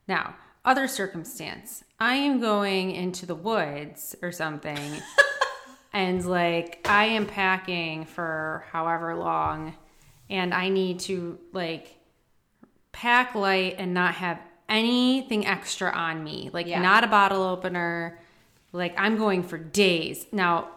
[0.09, 0.35] Now,
[0.65, 4.79] other circumstance, I am going into the woods or something.
[5.93, 9.75] and like I am packing for however long
[10.29, 11.97] and I need to like
[12.93, 16.51] pack light and not have anything extra on me.
[16.53, 16.81] Like Yeah.
[16.83, 18.19] not a bottle opener.
[18.75, 20.27] Like I'm going for days.
[20.33, 20.69] Now,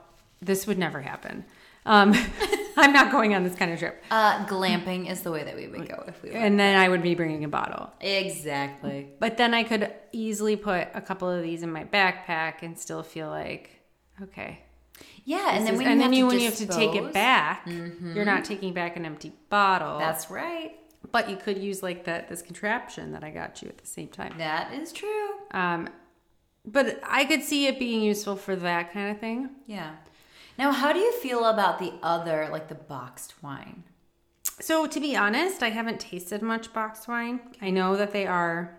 [0.42, 1.44] this would never happen.
[1.86, 2.14] Um
[2.80, 4.04] I'm not going on this kind of trip.
[4.12, 6.38] Uh glamping is the way that we would go if we were.
[6.38, 7.92] And then I would be bringing a bottle.
[8.02, 9.10] Exactly.
[9.20, 13.04] But then I could easily put a couple of these in my backpack and still
[13.04, 13.72] feel like
[14.22, 14.60] okay,
[15.26, 16.96] Yeah, and then This when is- and you then you when you have to take
[16.96, 19.98] it back, you're not taking back an empty bottle.
[20.00, 20.72] That's right.
[21.12, 24.08] but you could use like that this contraption that I got you at the same
[24.10, 24.34] time.
[24.38, 25.30] That is true.
[25.52, 25.88] Um,
[26.68, 29.50] but I could see it being useful for that kind of thing.
[29.66, 29.96] Yeah.
[30.58, 33.84] Now, how do you feel about the other, like the boxed wine?
[34.60, 37.40] So to be honest, I haven't tasted much boxed wine.
[37.62, 38.76] I know that they are.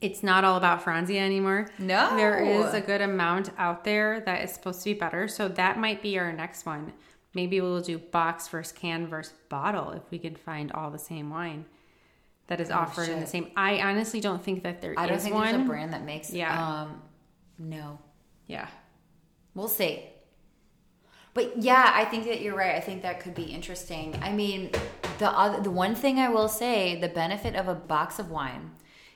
[0.00, 1.68] It's not all about Franzia anymore.
[1.78, 2.16] No.
[2.16, 5.26] there is a good amount out there that is supposed to be better.
[5.26, 6.92] So that might be our next one.
[7.34, 11.30] Maybe we'll do box versus can versus bottle if we can find all the same
[11.30, 11.64] wine
[12.48, 13.50] that is offered in the same.
[13.56, 15.52] I honestly don't think that there is I don't think one.
[15.52, 16.30] there's a brand that makes.
[16.32, 16.82] Yeah.
[16.82, 17.02] Um,
[17.58, 17.98] no.
[18.46, 18.68] Yeah.
[19.54, 20.04] We'll see.
[21.34, 22.74] But yeah, I think that you're right.
[22.74, 24.18] I think that could be interesting.
[24.22, 24.72] I mean,
[25.18, 28.72] the other, the one thing I will say, the benefit of a box of wine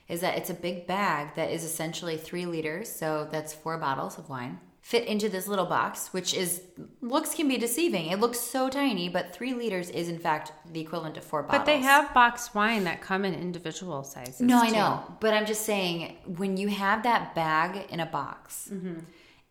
[0.07, 4.17] is that it's a big bag that is essentially three liters, so that's four bottles
[4.17, 6.61] of wine fit into this little box, which is
[7.01, 8.07] looks can be deceiving.
[8.07, 11.59] It looks so tiny, but three liters is in fact the equivalent of four bottles.
[11.59, 14.41] But they have boxed wine that come in individual sizes.
[14.41, 14.75] No, I too.
[14.75, 15.01] know.
[15.21, 18.99] But I'm just saying, when you have that bag in a box, Mm-hmm.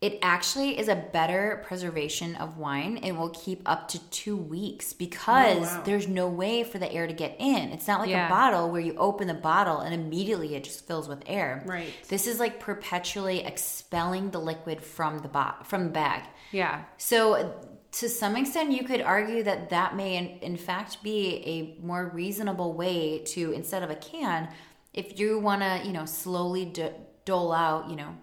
[0.07, 4.91] It actually is a better preservation of wine and will keep up to two weeks
[4.91, 5.81] because Oh, wow.
[5.85, 7.69] there's no way for the air to get in.
[7.75, 8.27] It's not like Yeah.
[8.27, 11.63] a bottle where you open the bottle and immediately it just fills with air.
[11.65, 11.93] Right.
[12.09, 16.23] This is like perpetually expelling the liquid from the bo- from the bag.
[16.51, 16.83] Yeah.
[16.97, 17.53] So,
[17.93, 21.17] to some extent, you could argue that that may, in, in fact, be
[21.55, 24.49] a more reasonable way to, instead of a can,
[24.93, 26.93] if you want to, you know, slowly do-
[27.23, 28.15] dole out, you know,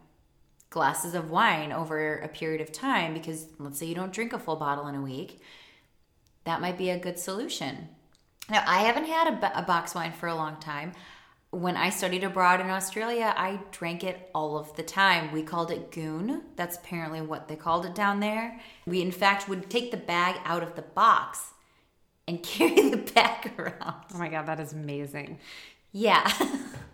[0.71, 4.39] glasses of wine over a period of time because let's say you don't drink a
[4.39, 5.41] full bottle in a week,
[6.45, 7.89] that might be a good solution.
[8.49, 10.93] Now, I haven't had a, a box wine for a long time.
[11.51, 15.33] When I studied abroad in Australia, I drank it all of the time.
[15.33, 16.43] We called it goon.
[16.55, 18.61] That's apparently what they called it down there.
[18.87, 21.53] We, in fact, would take the bag out of the box
[22.29, 24.05] and carry the bag around.
[24.15, 25.39] Oh my god, that is amazing.
[25.93, 26.33] Yeah.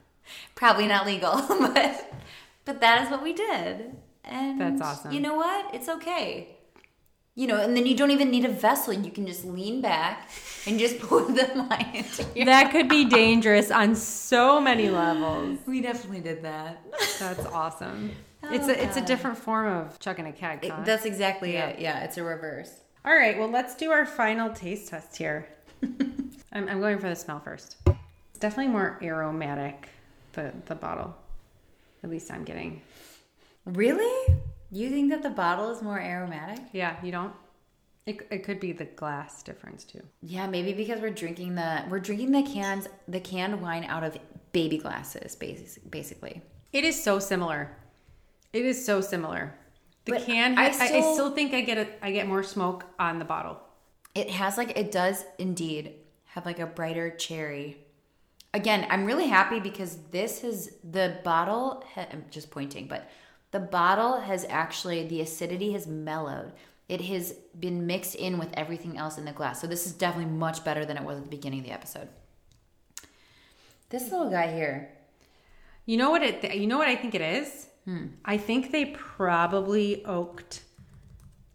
[0.54, 2.12] Probably not legal, but
[2.66, 3.96] but that is what we did.
[4.24, 5.12] And That's awesome.
[5.12, 5.74] You know what?
[5.74, 6.48] It's okay.
[7.34, 8.92] You know, and then you don't even need a vessel.
[8.92, 10.30] You can just lean back
[10.66, 15.58] and just pour the wine into your That could be dangerous on so many levels.
[15.66, 16.82] We definitely did that.
[17.18, 18.12] That's awesome.
[18.44, 20.68] it's a it's a oh, different form of chucking a keg.
[20.68, 20.82] huh?
[20.84, 21.68] That's exactly Yeah.
[21.68, 21.78] it.
[21.80, 22.72] Yeah, it's a reverse.
[23.04, 25.46] All right, well, let's do our final taste test here.
[25.82, 27.76] I'm, I'm going for the smell first.
[27.86, 29.88] It's definitely more aromatic,
[30.32, 31.14] the, the bottle.
[32.02, 32.82] At least I'm getting.
[33.64, 34.34] Really?
[34.70, 36.60] You think that the bottle is more aromatic?
[36.72, 37.32] Yeah, you don't?
[38.04, 40.02] It, it could be the glass difference too.
[40.22, 44.16] Yeah, maybe because we're drinking the we're drinking the cans the canned wine out of
[44.52, 46.42] baby glasses, basically.
[46.72, 47.76] It is so similar.
[48.52, 49.54] It is so similar.
[50.04, 52.28] The But can, I I, I, I still- still think I get a, I get
[52.28, 53.58] more smoke on the bottle.
[54.14, 55.94] It has like it does indeed
[56.26, 57.78] have like a brighter cherry.
[58.56, 61.84] Again, I'm really happy because this is the bottle.
[61.94, 63.10] I'm just pointing, but
[63.50, 66.52] the bottle has actually the acidity has mellowed.
[66.88, 69.60] It has been mixed in with everything else in the glass.
[69.60, 72.08] So this is definitely much better than it was at the beginning of the episode.
[73.90, 74.90] This little guy here.
[75.84, 76.54] You know what it?
[76.54, 77.66] You know what I think it is.
[78.24, 80.62] I think they probably oaked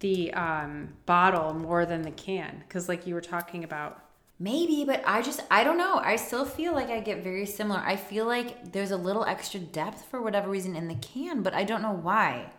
[0.02, 4.01] the um, bottle more than the can because, like you were talking about.
[4.42, 5.98] Maybe, but I just I don't know.
[5.98, 7.80] I still feel like I get very similar.
[7.80, 11.54] I feel like there's a little extra depth for whatever reason in the can, but
[11.54, 12.52] I don't know why.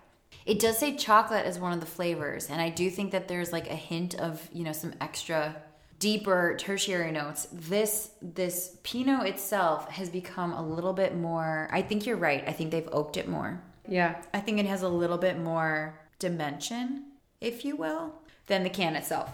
[0.47, 3.53] It does say chocolate as one of the flavors, and I do think that there's
[3.53, 5.57] like a hint of, you know, some extra
[5.99, 7.49] deeper tertiary notes.
[7.51, 12.45] This this Pinot itself has become a little bit more I think you're right.
[12.47, 13.61] I think they've oaked it more.
[13.89, 17.07] Yeah, I think it has a little bit more dimension,
[17.41, 18.15] if you will,
[18.47, 19.31] than the can itself.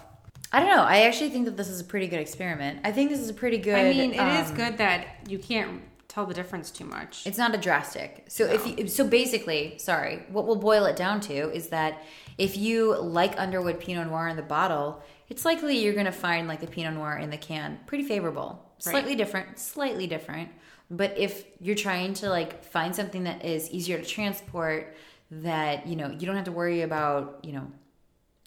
[0.51, 0.83] I don't know.
[0.83, 2.79] I actually think that this is a pretty good experiment.
[2.83, 3.75] I think this is a pretty good.
[3.75, 7.25] I mean, it is um, good that you can't tell the difference too much.
[7.25, 8.25] It's not a drastic.
[8.27, 12.01] So if you, so basically, sorry, what we'll boil it down to is that
[12.37, 16.47] if you like Underwood Pinot Noir in the bottle, it's likely you're going to find
[16.47, 18.65] like the Pinot Noir in the can pretty favorable.
[18.85, 18.91] Right.
[18.91, 20.49] Slightly different, slightly different.
[20.89, 24.95] But if you're trying to like find something that is easier to transport,
[25.31, 27.71] that you know you don't have to worry about, you know,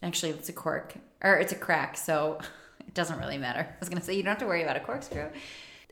[0.03, 2.39] actually it's a cork or it's a crack, so
[2.81, 3.61] it doesn't really matter.
[3.61, 5.29] I was going to say you don't have to worry about a corkscrew.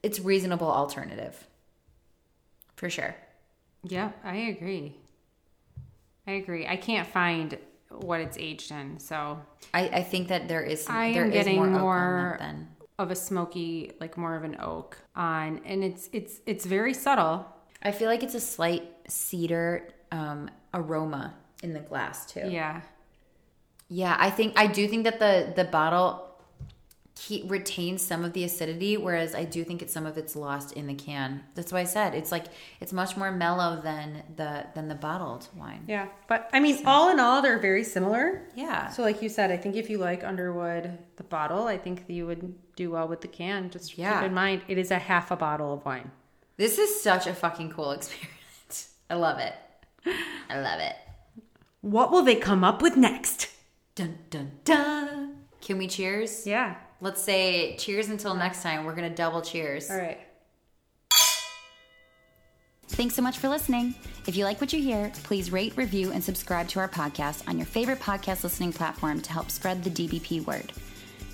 [0.02, 1.46] It's reasonable alternative.
[2.76, 3.14] For sure.
[3.84, 4.96] yeah, I agree.
[6.26, 6.66] I agree.
[6.66, 7.58] I can't find
[7.90, 9.40] what it's aged in, so
[9.74, 12.68] I, I think that there is some, I there am is getting more, more than
[12.98, 17.46] of a smoky, like more of an oak on, and it's it's it's very subtle.
[17.82, 22.48] I feel like it's a slight cedar um, aroma in the glass too.
[22.48, 22.82] Yeah,
[23.90, 26.26] Yeah, I think I do think that the the bottle
[27.16, 30.72] keep, retains some of the acidity, whereas I do think it's some of it's lost
[30.72, 31.42] in the can.
[31.56, 32.46] That's why I said it's like
[32.80, 35.84] it's much more mellow than the than the bottled wine.
[35.88, 36.06] yeah.
[36.28, 38.42] But I mean, all in all, they're very similar.
[38.54, 38.88] Yeah.
[38.90, 42.12] So, like you said, I think if you like Underwood, the bottle, I think that
[42.12, 43.70] you would do well with the can.
[43.70, 44.20] Just Yeah.
[44.20, 46.10] keep in mind, it is a half a bottle of wine.
[46.56, 48.94] This is such a fucking cool experience.
[49.10, 49.54] I love it.
[50.48, 50.94] I love it.
[51.82, 53.48] What will they come up with next?
[54.00, 55.36] Dun dun dun.
[55.60, 56.46] Can we cheers?
[56.46, 56.76] Yeah.
[57.02, 58.86] Let's say cheers until next time.
[58.86, 59.90] We're gonna double cheers.
[59.90, 60.18] All right.
[62.88, 63.94] Thanks so much for listening.
[64.26, 67.58] If you like what you hear, please rate, review, and subscribe to our podcast on
[67.58, 70.72] your favorite podcast listening platform to help spread the DBP word.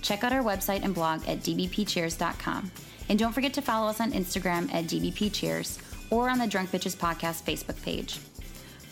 [0.03, 2.73] Check out our website and blog at dbpcheers.com.
[3.09, 5.79] And don't forget to follow us on Instagram at dbpcheers
[6.11, 8.19] or on the Drunk Bitches Podcast Facebook page.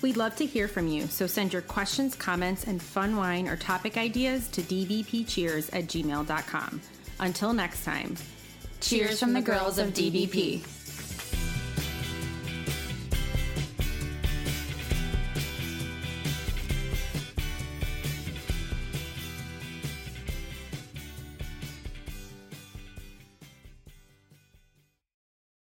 [0.05, 3.57] We'd love to hear from you, so send your questions, comments, and fun wine or
[3.57, 6.83] topic ideas to dbpcheers at gmail.com.
[7.21, 8.15] Until next time,
[8.83, 10.84] Cheers from the girls of DBP.